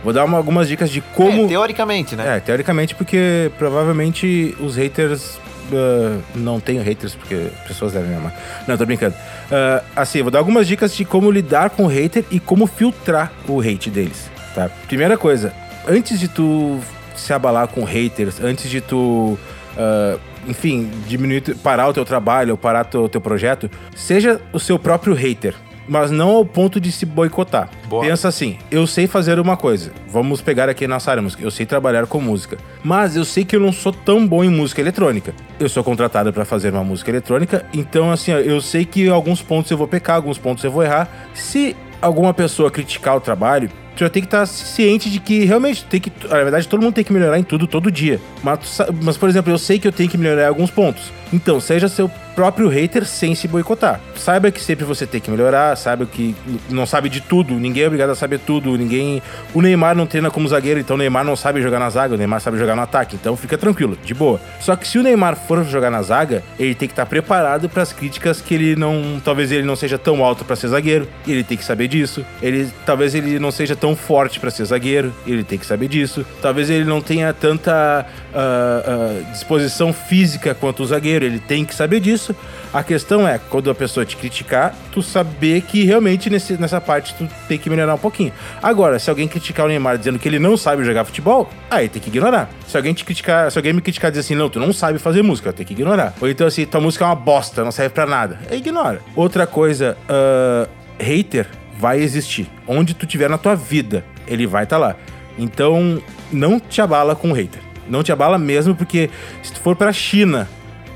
Vou 0.03 0.13
dar 0.13 0.23
uma- 0.25 0.37
algumas 0.37 0.67
dicas 0.67 0.89
de 0.91 1.01
como. 1.01 1.45
É, 1.45 1.47
teoricamente, 1.47 2.15
né? 2.15 2.37
É, 2.37 2.39
teoricamente, 2.39 2.93
porque 2.93 3.51
provavelmente 3.57 4.55
os 4.59 4.75
haters. 4.75 5.39
ah, 5.73 6.19
não 6.35 6.59
tenho 6.59 6.83
haters, 6.83 7.15
porque 7.15 7.47
pessoas 7.67 7.93
devem 7.93 8.09
me 8.11 8.15
amar. 8.17 8.33
Não, 8.67 8.77
tô 8.77 8.85
brincando. 8.85 9.15
Ah, 9.51 9.81
assim, 9.95 10.19
eu 10.19 10.25
vou 10.25 10.31
dar 10.31 10.37
algumas 10.39 10.67
dicas 10.67 10.95
de 10.95 11.03
como 11.05 11.31
lidar 11.31 11.71
com 11.71 11.85
o 11.85 11.87
hater 11.87 12.23
e 12.29 12.39
como 12.39 12.67
filtrar 12.67 13.31
o 13.47 13.59
hate 13.61 13.89
deles, 13.89 14.29
tá? 14.53 14.69
Primeira 14.87 15.17
coisa, 15.17 15.51
antes 15.87 16.19
de 16.19 16.27
tu 16.27 16.79
se 17.15 17.33
abalar 17.33 17.67
com 17.67 17.83
haters, 17.83 18.39
antes 18.39 18.69
de 18.69 18.81
tu. 18.81 19.39
Ah, 19.77 20.17
enfim, 20.47 20.89
diminuir, 21.07 21.41
parar 21.57 21.87
o 21.87 21.93
teu 21.93 22.05
trabalho 22.05 22.51
ou 22.51 22.57
parar 22.57 22.85
o 22.85 22.89
teu, 22.89 23.09
teu 23.09 23.21
projeto, 23.21 23.69
seja 23.95 24.39
o 24.53 24.59
seu 24.59 24.77
próprio 24.77 25.13
hater, 25.13 25.55
mas 25.87 26.11
não 26.11 26.29
ao 26.29 26.45
ponto 26.45 26.79
de 26.79 26.91
se 26.91 27.05
boicotar. 27.05 27.69
Boa. 27.87 28.03
Pensa 28.03 28.27
assim, 28.27 28.57
eu 28.71 28.85
sei 28.87 29.07
fazer 29.07 29.39
uma 29.39 29.57
coisa. 29.57 29.91
Vamos 30.07 30.41
pegar 30.41 30.69
aqui 30.69 30.87
nossa 30.87 31.11
área 31.11 31.21
música. 31.21 31.43
Eu 31.43 31.51
sei 31.51 31.65
trabalhar 31.65 32.07
com 32.07 32.19
música. 32.19 32.57
Mas 32.83 33.15
eu 33.15 33.25
sei 33.25 33.45
que 33.45 33.55
eu 33.55 33.59
não 33.59 33.71
sou 33.71 33.91
tão 33.91 34.25
bom 34.27 34.43
em 34.43 34.49
música 34.49 34.81
eletrônica. 34.81 35.33
Eu 35.59 35.69
sou 35.69 35.83
contratado 35.83 36.31
para 36.33 36.45
fazer 36.45 36.73
uma 36.73 36.83
música 36.83 37.11
eletrônica, 37.11 37.65
então 37.73 38.11
assim, 38.11 38.33
ó, 38.33 38.37
eu 38.37 38.59
sei 38.61 38.85
que 38.85 39.07
alguns 39.07 39.41
pontos 39.41 39.71
eu 39.71 39.77
vou 39.77 39.87
pecar, 39.87 40.15
alguns 40.15 40.37
pontos 40.37 40.63
eu 40.63 40.71
vou 40.71 40.83
errar. 40.83 41.09
Se 41.33 41.75
alguma 42.01 42.33
pessoa 42.33 42.69
criticar 42.69 43.15
o 43.15 43.21
trabalho, 43.21 43.69
tu 43.95 43.99
já 43.99 44.09
tem 44.09 44.21
que 44.21 44.27
estar 44.27 44.45
ciente 44.45 45.09
de 45.09 45.19
que 45.19 45.45
realmente 45.45 45.83
tem 45.85 45.99
que, 45.99 46.11
na 46.27 46.35
verdade, 46.43 46.67
todo 46.67 46.81
mundo 46.81 46.93
tem 46.93 47.03
que 47.03 47.13
melhorar 47.13 47.39
em 47.39 47.43
tudo 47.43 47.65
todo 47.65 47.91
dia. 47.91 48.19
Mas, 48.43 48.77
mas 49.01 49.17
por 49.17 49.29
exemplo, 49.29 49.51
eu 49.51 49.57
sei 49.57 49.79
que 49.79 49.87
eu 49.87 49.91
tenho 49.91 50.09
que 50.09 50.17
melhorar 50.17 50.43
em 50.43 50.47
alguns 50.47 50.69
pontos. 50.69 51.11
Então, 51.31 51.59
seja 51.59 51.87
seu 51.87 52.09
próprio 52.35 52.67
hater 52.67 53.05
sem 53.05 53.33
se 53.33 53.47
boicotar. 53.47 53.99
Saiba 54.15 54.51
que 54.51 54.61
sempre 54.61 54.83
você 54.83 55.07
tem 55.07 55.21
que 55.21 55.31
melhorar, 55.31 55.75
saiba 55.77 56.05
que 56.05 56.35
não 56.69 56.85
sabe 56.85 57.07
de 57.07 57.21
tudo, 57.21 57.55
ninguém 57.55 57.83
é 57.83 57.87
obrigado 57.87 58.09
a 58.09 58.15
saber 58.15 58.39
tudo, 58.39 58.77
ninguém. 58.77 59.21
O 59.53 59.61
Neymar 59.61 59.95
não 59.95 60.05
treina 60.05 60.29
como 60.29 60.47
zagueiro, 60.47 60.79
então 60.79 60.95
o 60.95 60.99
Neymar 60.99 61.23
não 61.23 61.35
sabe 61.35 61.61
jogar 61.61 61.79
na 61.79 61.89
zaga, 61.89 62.13
o 62.13 62.17
Neymar 62.17 62.41
sabe 62.41 62.57
jogar 62.57 62.75
no 62.75 62.81
ataque, 62.81 63.15
então 63.15 63.37
fica 63.37 63.57
tranquilo, 63.57 63.97
de 64.03 64.13
boa. 64.13 64.39
Só 64.59 64.75
que 64.75 64.85
se 64.85 64.99
o 64.99 65.03
Neymar 65.03 65.37
for 65.37 65.63
jogar 65.63 65.89
na 65.89 66.01
zaga, 66.01 66.43
ele 66.59 66.75
tem 66.75 66.87
que 66.87 66.91
estar 66.91 67.05
preparado 67.05 67.69
para 67.69 67.83
as 67.83 67.93
críticas 67.93 68.41
que 68.41 68.53
ele 68.53 68.75
não, 68.75 69.21
talvez 69.23 69.51
ele 69.51 69.63
não 69.63 69.75
seja 69.75 69.97
tão 69.97 70.23
alto 70.23 70.43
para 70.43 70.57
ser 70.57 70.67
zagueiro, 70.67 71.07
ele 71.25 71.43
tem 71.43 71.57
que 71.57 71.63
saber 71.63 71.87
disso. 71.87 72.25
Ele 72.41 72.67
talvez 72.85 73.15
ele 73.15 73.39
não 73.39 73.51
seja 73.51 73.75
tão 73.75 73.95
forte 73.95 74.39
para 74.39 74.51
ser 74.51 74.65
zagueiro, 74.65 75.13
ele 75.25 75.43
tem 75.43 75.57
que 75.57 75.65
saber 75.65 75.87
disso. 75.87 76.25
Talvez 76.41 76.69
ele 76.69 76.83
não 76.83 77.01
tenha 77.01 77.31
tanta 77.33 78.05
ah, 78.33 78.83
ah, 78.85 79.31
disposição 79.31 79.93
física 79.93 80.53
quanto 80.53 80.83
o 80.83 80.85
zagueiro, 80.85 81.14
ele 81.23 81.39
tem 81.39 81.63
que 81.63 81.75
saber 81.75 81.99
disso. 81.99 82.35
A 82.73 82.83
questão 82.83 83.27
é, 83.27 83.37
quando 83.49 83.69
a 83.69 83.75
pessoa 83.75 84.05
te 84.05 84.17
criticar, 84.17 84.75
tu 84.91 85.01
saber 85.01 85.61
que 85.61 85.83
realmente 85.85 86.29
nesse- 86.29 86.57
nessa 86.57 86.81
parte 86.81 87.13
tu 87.15 87.27
tem 87.47 87.57
que 87.57 87.69
melhorar 87.69 87.93
um 87.93 87.97
pouquinho. 87.97 88.33
Agora, 88.61 88.99
se 88.99 89.09
alguém 89.09 89.27
criticar 89.27 89.65
o 89.65 89.69
Neymar 89.69 89.97
dizendo 89.97 90.19
que 90.19 90.27
ele 90.27 90.39
não 90.39 90.57
sabe 90.57 90.83
jogar 90.83 91.05
futebol, 91.05 91.49
aí 91.69 91.87
tem 91.87 92.01
que 92.01 92.09
ignorar. 92.09 92.49
Se 92.67 92.75
alguém 92.75 92.93
te 92.93 93.05
criticar, 93.05 93.51
se 93.51 93.57
alguém 93.57 93.71
me 93.71 93.81
criticar 93.81 94.11
dizer 94.11 94.21
assim, 94.21 94.35
não, 94.35 94.49
tu 94.49 94.59
não 94.59 94.73
sabe 94.73 94.99
fazer 94.99 95.21
música, 95.21 95.53
tem 95.53 95.65
que 95.65 95.73
ignorar. 95.73 96.13
Ou 96.19 96.27
então 96.29 96.45
assim, 96.47 96.65
tua 96.65 96.81
música 96.81 97.05
é 97.05 97.07
uma 97.07 97.15
bosta, 97.15 97.63
não 97.63 97.71
serve 97.71 97.93
pra 97.93 98.05
nada. 98.05 98.39
Aí 98.51 98.57
ignora. 98.57 98.99
Outra 99.15 99.45
coisa, 99.47 99.95
ah, 100.09 100.67
hater 100.99 101.47
vai 101.77 102.01
existir. 102.01 102.47
Onde 102.67 102.93
tu 102.93 103.05
tiver 103.05 103.29
na 103.29 103.37
tua 103.37 103.55
vida, 103.55 104.03
ele 104.27 104.45
vai 104.47 104.63
estar 104.63 104.77
lá. 104.77 104.95
Então, 105.37 106.01
não 106.31 106.59
te 106.59 106.81
abala 106.81 107.15
com 107.15 107.29
o 107.31 107.33
hater. 107.33 107.61
Não 107.87 108.01
te 108.01 108.11
abala 108.11 108.37
mesmo, 108.37 108.73
porque 108.73 109.09
se 109.43 109.53
tu 109.53 109.59
for 109.59 109.75
pra 109.75 109.93
China 109.93 110.47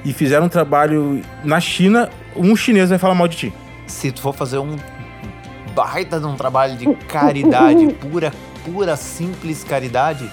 e 0.04 0.14
fizer 0.14 0.42
um 0.42 0.50
trabalho 0.50 1.22
na 1.44 1.60
China, 1.60 2.10
um 2.36 2.56
chinês 2.56 2.90
vai 2.90 2.98
falar 2.98 3.16
mal 3.16 3.28
de 3.28 3.38
ti. 3.38 3.54
Se 3.88 4.12
tu 4.12 4.22
for 4.22 4.34
fazer 4.34 4.60
um 4.60 4.78
baita 5.74 6.20
de 6.20 6.26
um 6.26 6.36
trabalho 6.36 6.76
de 6.78 6.94
caridade, 7.08 7.88
pura, 8.02 8.34
pura, 8.66 8.96
simples 8.96 9.64
caridade, 9.64 10.30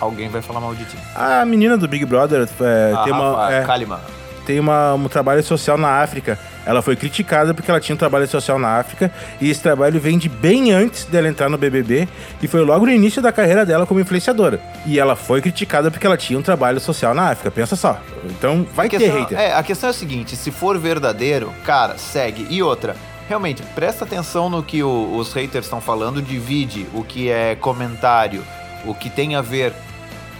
alguém 0.00 0.28
vai 0.28 0.42
falar 0.42 0.60
mal 0.60 0.74
de 0.74 0.84
ti. 0.84 0.96
A 1.14 1.44
menina 1.44 1.76
do 1.76 1.88
Big 1.88 2.04
Brother 2.04 2.48
é, 2.60 2.92
A 2.94 3.04
tem, 3.04 3.12
uma, 3.12 3.36
Rafa 3.36 3.52
é, 3.52 3.64
Kalimann. 3.64 4.00
tem 4.44 4.60
uma, 4.60 4.94
um 4.94 5.08
trabalho 5.08 5.42
social 5.42 5.78
na 5.78 6.02
África. 6.02 6.38
Ela 6.66 6.82
foi 6.82 6.96
criticada 6.96 7.54
porque 7.54 7.70
ela 7.70 7.78
tinha 7.78 7.94
um 7.94 7.98
trabalho 7.98 8.26
social 8.26 8.58
na 8.58 8.76
África 8.78 9.10
e 9.40 9.48
esse 9.48 9.62
trabalho 9.62 10.00
vem 10.00 10.18
de 10.18 10.28
bem 10.28 10.72
antes 10.72 11.04
dela 11.04 11.28
entrar 11.28 11.48
no 11.48 11.56
BBB 11.56 12.08
e 12.42 12.48
foi 12.48 12.60
logo 12.62 12.84
no 12.84 12.90
início 12.92 13.22
da 13.22 13.30
carreira 13.30 13.64
dela 13.64 13.86
como 13.86 14.00
influenciadora. 14.00 14.60
E 14.84 14.98
ela 14.98 15.14
foi 15.14 15.40
criticada 15.40 15.90
porque 15.92 16.06
ela 16.06 16.16
tinha 16.16 16.36
um 16.38 16.42
trabalho 16.42 16.80
social 16.80 17.14
na 17.14 17.30
África. 17.30 17.50
Pensa 17.52 17.76
só. 17.76 18.00
Então 18.24 18.66
vai 18.74 18.88
A 18.88 18.90
ter 18.90 18.98
questão- 18.98 19.18
hater. 19.20 19.38
É, 19.38 19.54
a 19.54 19.62
questão 19.62 19.88
é 19.88 19.90
a 19.90 19.94
seguinte, 19.94 20.34
se 20.34 20.50
for 20.50 20.76
verdadeiro, 20.76 21.52
cara, 21.64 21.96
segue. 21.98 22.46
E 22.50 22.60
outra, 22.62 22.96
realmente, 23.28 23.62
presta 23.74 24.04
atenção 24.04 24.50
no 24.50 24.60
que 24.62 24.82
o- 24.82 25.16
os 25.16 25.32
haters 25.32 25.66
estão 25.66 25.80
falando, 25.80 26.20
divide 26.20 26.84
o 26.92 27.04
que 27.04 27.30
é 27.30 27.54
comentário, 27.54 28.42
o 28.84 28.92
que 28.92 29.08
tem 29.08 29.36
a 29.36 29.40
ver 29.40 29.72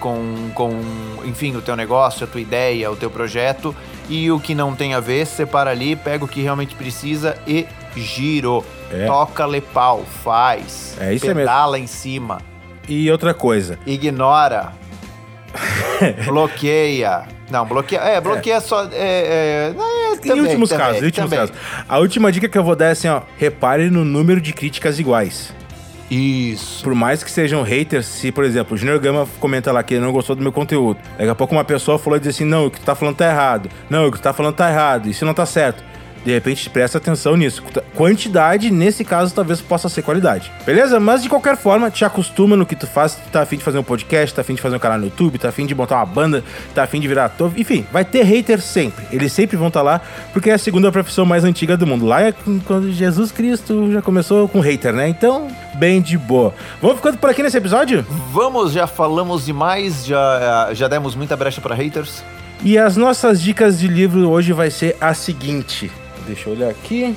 com, 0.00 0.50
com, 0.54 0.70
enfim, 1.24 1.56
o 1.56 1.62
teu 1.62 1.74
negócio, 1.76 2.24
a 2.24 2.26
tua 2.26 2.40
ideia, 2.40 2.90
o 2.90 2.96
teu 2.96 3.10
projeto, 3.10 3.74
e 4.08 4.30
o 4.30 4.38
que 4.38 4.54
não 4.54 4.74
tem 4.74 4.94
a 4.94 5.00
ver, 5.00 5.26
separa 5.26 5.70
ali, 5.70 5.96
pega 5.96 6.24
o 6.24 6.28
que 6.28 6.40
realmente 6.42 6.74
precisa 6.74 7.36
e 7.46 7.66
giro. 7.96 8.64
É. 8.92 9.06
Toca-lhe 9.06 9.60
pau, 9.60 10.04
faz. 10.22 10.96
É, 11.00 11.12
isso 11.12 11.24
é 11.24 11.28
mesmo. 11.28 11.40
pedala 11.40 11.78
em 11.78 11.86
cima. 11.86 12.38
E 12.88 13.10
outra 13.10 13.34
coisa. 13.34 13.78
Ignora. 13.84 14.72
bloqueia. 16.24 17.24
Não, 17.50 17.64
bloqueia. 17.64 18.00
É, 18.00 18.20
bloqueia 18.20 18.60
só. 18.60 18.84
É, 18.84 18.88
é, 18.92 19.74
é, 19.74 20.14
Em 20.14 20.18
também, 20.18 20.42
últimos 20.42 20.68
também, 20.70 20.86
casos, 20.86 21.02
em 21.02 21.04
últimos 21.06 21.30
também. 21.30 21.48
casos. 21.48 21.62
A 21.88 21.98
última 21.98 22.32
dica 22.32 22.48
que 22.48 22.58
eu 22.58 22.64
vou 22.64 22.76
dar 22.76 22.86
é 22.86 22.90
assim, 22.90 23.08
ó. 23.08 23.22
Repare 23.38 23.90
no 23.90 24.04
número 24.04 24.40
de 24.40 24.52
críticas 24.52 24.98
iguais. 24.98 25.52
Isso. 26.10 26.82
Por 26.84 26.94
mais 26.94 27.22
que 27.22 27.30
sejam 27.30 27.62
haters, 27.62 28.06
se, 28.06 28.30
por 28.30 28.44
exemplo, 28.44 28.74
o 28.74 28.76
Junior 28.76 28.98
Gama 29.00 29.26
comenta 29.40 29.72
lá 29.72 29.82
que 29.82 29.94
ele 29.94 30.04
não 30.04 30.12
gostou 30.12 30.36
do 30.36 30.42
meu 30.42 30.52
conteúdo. 30.52 30.98
Daqui 31.18 31.30
a 31.30 31.34
pouco 31.34 31.54
uma 31.54 31.64
pessoa 31.64 31.98
falou 31.98 32.16
e 32.16 32.20
disse 32.20 32.42
assim: 32.42 32.50
não, 32.50 32.66
o 32.66 32.70
que 32.70 32.78
tu 32.78 32.84
tá 32.84 32.94
falando 32.94 33.16
tá 33.16 33.26
errado. 33.26 33.68
Não, 33.90 34.06
o 34.06 34.12
que 34.12 34.18
tu 34.18 34.22
tá 34.22 34.32
falando 34.32 34.54
tá 34.54 34.70
errado. 34.70 35.08
Isso 35.08 35.24
não 35.24 35.34
tá 35.34 35.44
certo. 35.44 35.82
De 36.26 36.32
repente, 36.32 36.68
presta 36.68 36.98
atenção 36.98 37.36
nisso. 37.36 37.62
Quantidade, 37.94 38.68
nesse 38.68 39.04
caso, 39.04 39.32
talvez 39.32 39.60
possa 39.60 39.88
ser 39.88 40.02
qualidade. 40.02 40.50
Beleza? 40.66 40.98
Mas 40.98 41.22
de 41.22 41.28
qualquer 41.28 41.56
forma, 41.56 41.88
te 41.88 42.04
acostuma 42.04 42.56
no 42.56 42.66
que 42.66 42.74
tu 42.74 42.84
faz. 42.84 43.14
Tu 43.14 43.30
tá 43.30 43.42
afim 43.42 43.56
de 43.56 43.62
fazer 43.62 43.78
um 43.78 43.82
podcast, 43.84 44.34
tá 44.34 44.40
afim 44.42 44.56
de 44.56 44.60
fazer 44.60 44.74
um 44.74 44.80
canal 44.80 44.98
no 44.98 45.04
YouTube, 45.04 45.38
tá 45.38 45.50
afim 45.50 45.66
de 45.66 45.72
montar 45.72 45.98
uma 45.98 46.06
banda, 46.06 46.42
tá 46.74 46.82
afim 46.82 46.98
de 46.98 47.06
virar 47.06 47.26
ator. 47.26 47.52
Enfim, 47.56 47.86
vai 47.92 48.04
ter 48.04 48.24
haters 48.24 48.64
sempre. 48.64 49.06
Eles 49.12 49.32
sempre 49.32 49.56
vão 49.56 49.68
estar 49.68 49.82
lá, 49.82 50.00
porque 50.32 50.50
é 50.50 50.54
a 50.54 50.58
segunda 50.58 50.90
profissão 50.90 51.24
mais 51.24 51.44
antiga 51.44 51.76
do 51.76 51.86
mundo. 51.86 52.04
Lá 52.04 52.22
é 52.22 52.34
quando 52.64 52.90
Jesus 52.90 53.30
Cristo 53.30 53.92
já 53.92 54.02
começou 54.02 54.48
com 54.48 54.58
hater, 54.58 54.92
né? 54.92 55.08
Então, 55.08 55.46
bem 55.78 56.00
de 56.00 56.16
boa. 56.18 56.54
Vamos 56.80 56.96
ficando 56.96 57.18
por 57.18 57.30
aqui 57.30 57.42
nesse 57.42 57.56
episódio? 57.56 58.04
Vamos, 58.32 58.72
já 58.72 58.86
falamos 58.86 59.44
demais, 59.44 60.04
já, 60.04 60.70
já 60.72 60.88
demos 60.88 61.14
muita 61.14 61.36
brecha 61.36 61.60
pra 61.60 61.74
haters. 61.74 62.24
E 62.62 62.78
as 62.78 62.96
nossas 62.96 63.40
dicas 63.40 63.78
de 63.78 63.86
livro 63.86 64.28
hoje 64.30 64.52
vai 64.52 64.70
ser 64.70 64.96
a 65.00 65.12
seguinte. 65.12 65.90
Deixa 66.26 66.48
eu 66.48 66.54
olhar 66.54 66.70
aqui. 66.70 67.14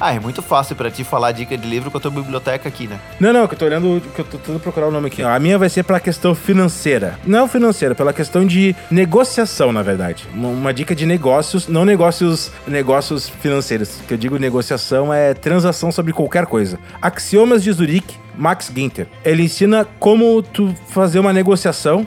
Ah, 0.00 0.14
é 0.14 0.20
muito 0.20 0.42
fácil 0.42 0.76
pra 0.76 0.90
ti 0.90 1.02
falar 1.02 1.32
dica 1.32 1.56
de 1.56 1.68
livro 1.68 1.90
com 1.90 1.98
a 1.98 2.00
tua 2.00 2.10
biblioteca 2.10 2.68
aqui, 2.68 2.86
né? 2.86 3.00
Não, 3.18 3.32
não, 3.32 3.48
que 3.48 3.54
eu 3.54 3.58
tô 3.58 3.64
olhando, 3.64 4.00
que 4.14 4.20
eu 4.20 4.24
tô 4.24 4.38
tentando 4.38 4.60
procurar 4.60 4.86
o 4.86 4.90
nome 4.90 5.08
aqui. 5.08 5.22
A 5.22 5.38
minha 5.38 5.58
vai 5.58 5.68
ser 5.68 5.82
pela 5.82 5.98
questão 5.98 6.34
financeira. 6.34 7.18
Não 7.24 7.48
financeira, 7.48 7.94
pela 7.94 8.12
questão 8.12 8.46
de 8.46 8.76
negociação, 8.90 9.72
na 9.72 9.82
verdade. 9.82 10.26
Uma, 10.32 10.72
dica 10.72 10.94
de 10.94 11.04
negócios, 11.04 11.66
não 11.66 11.84
negócios, 11.84 12.52
negócios 12.66 13.28
financeiros. 13.28 14.00
Que 14.06 14.14
eu 14.14 14.18
digo 14.18 14.38
negociação 14.38 15.12
é 15.12 15.34
transação 15.34 15.90
sobre 15.90 16.12
qualquer 16.12 16.46
coisa. 16.46 16.78
Axiomas 17.02 17.62
de 17.62 17.72
Zurique, 17.72 18.16
Max 18.36 18.70
Ginter. 18.74 19.08
Ele 19.24 19.42
ensina 19.42 19.84
como 19.98 20.42
tu 20.42 20.72
fazer 20.90 21.18
uma 21.18 21.32
negociação, 21.32 22.06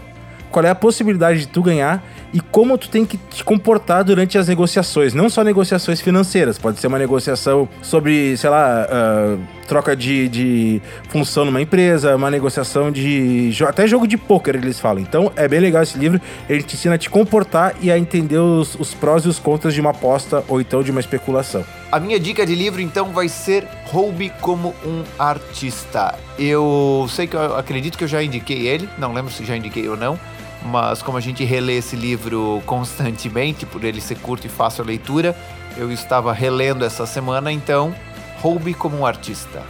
qual 0.50 0.66
é 0.66 0.70
a 0.70 0.76
possibilidade 0.76 1.42
de 1.42 1.48
tu 1.48 1.62
ganhar 1.62 2.04
e 2.34 2.40
como 2.40 2.78
tu 2.78 2.90
tem 2.90 3.06
que 3.06 3.18
te 3.18 3.44
comportar 3.44 4.04
durante 4.04 4.38
as 4.38 4.48
negociações. 4.48 5.14
Não 5.14 5.30
só 5.30 5.44
negociações 5.44 6.00
financeiras, 6.02 6.58
pode 6.58 6.80
ser 6.80 6.88
uma 6.88 7.00
negociação 7.00 7.68
sobre, 7.82 8.36
sei 8.38 8.50
lá, 8.50 8.88
ah, 8.90 9.38
troca 9.68 9.96
de, 9.96 10.28
de 10.30 10.82
função 11.10 11.46
numa 11.46 11.62
empresa, 11.62 12.16
uma 12.16 12.30
negociação 12.32 12.92
de. 12.92 13.52
até 13.68 13.88
jogo 13.88 14.08
de 14.08 14.18
pôquer 14.18 14.56
eles 14.56 14.80
falam. 14.80 15.02
Então 15.02 15.32
é 15.36 15.48
bem 15.48 15.60
legal 15.60 15.84
esse 15.84 15.98
livro, 15.98 16.20
ele 16.50 16.64
te 16.64 16.76
ensina 16.76 16.96
a 16.96 16.98
te 16.98 17.10
comportar 17.10 17.76
e 17.82 17.92
a 17.92 17.98
entender 17.98 18.38
os, 18.38 18.76
os 18.76 18.94
prós 18.94 19.24
e 19.26 19.30
os 19.30 19.40
contras 19.40 19.74
de 19.74 19.82
uma 19.82 19.92
aposta 19.92 20.44
ou 20.48 20.60
então 20.60 20.84
de 20.84 20.92
uma 20.92 21.00
especulação. 21.00 21.64
A 21.92 22.00
minha 22.00 22.18
dica 22.18 22.46
de 22.46 22.56
livro, 22.56 22.82
então, 22.82 23.12
vai 23.12 23.28
ser 23.28 23.68
Roube 23.86 24.32
como 24.40 24.74
um 24.86 25.04
Artista. 25.20 26.16
Eu 26.40 27.06
sei 27.10 27.28
que 27.28 27.36
eu 27.36 27.58
acredito 27.58 27.98
que 27.98 28.06
eu 28.06 28.08
já 28.08 28.24
indiquei 28.24 28.66
ele, 28.66 28.88
não 28.98 29.12
lembro 29.12 29.32
se 29.32 29.44
já 29.44 29.58
indiquei 29.58 29.90
ou 29.90 29.98
não, 29.98 30.18
mas 30.64 31.02
como 31.02 31.18
a 31.18 31.22
gente 31.22 31.44
relê 31.44 31.78
esse 31.78 31.96
livro 31.96 32.62
constantemente, 32.66 33.66
por 33.66 33.84
ele 33.84 34.02
ser 34.02 34.16
curto 34.18 34.48
e 34.48 34.50
fácil 34.50 34.84
a 34.84 34.88
leitura, 34.88 35.36
eu 35.78 35.92
estava 35.92 36.34
relendo 36.34 36.86
essa 36.86 37.06
semana, 37.06 37.52
então, 37.52 37.94
Roube 38.40 38.74
como 38.74 38.98
um 38.98 39.06
Artista. 39.06 39.64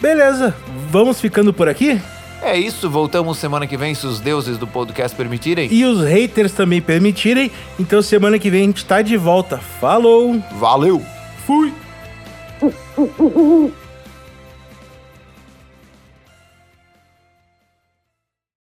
Beleza, 0.00 0.54
vamos 0.90 1.20
ficando 1.20 1.52
por 1.52 1.68
aqui? 1.68 2.00
É 2.42 2.56
isso, 2.56 2.90
voltamos 2.90 3.38
semana 3.38 3.66
que 3.66 3.76
vem, 3.76 3.94
se 3.94 4.06
os 4.06 4.20
deuses 4.20 4.58
do 4.58 4.66
podcast 4.66 5.16
permitirem. 5.16 5.72
E 5.72 5.84
os 5.84 6.06
haters 6.06 6.52
também 6.52 6.82
permitirem. 6.82 7.50
Então 7.78 8.02
semana 8.02 8.38
que 8.38 8.50
vem 8.50 8.62
a 8.62 8.66
gente 8.66 8.84
tá 8.84 9.00
de 9.00 9.16
volta. 9.16 9.58
Falou! 9.58 10.42
Valeu! 10.52 11.02
Fui! 11.46 11.72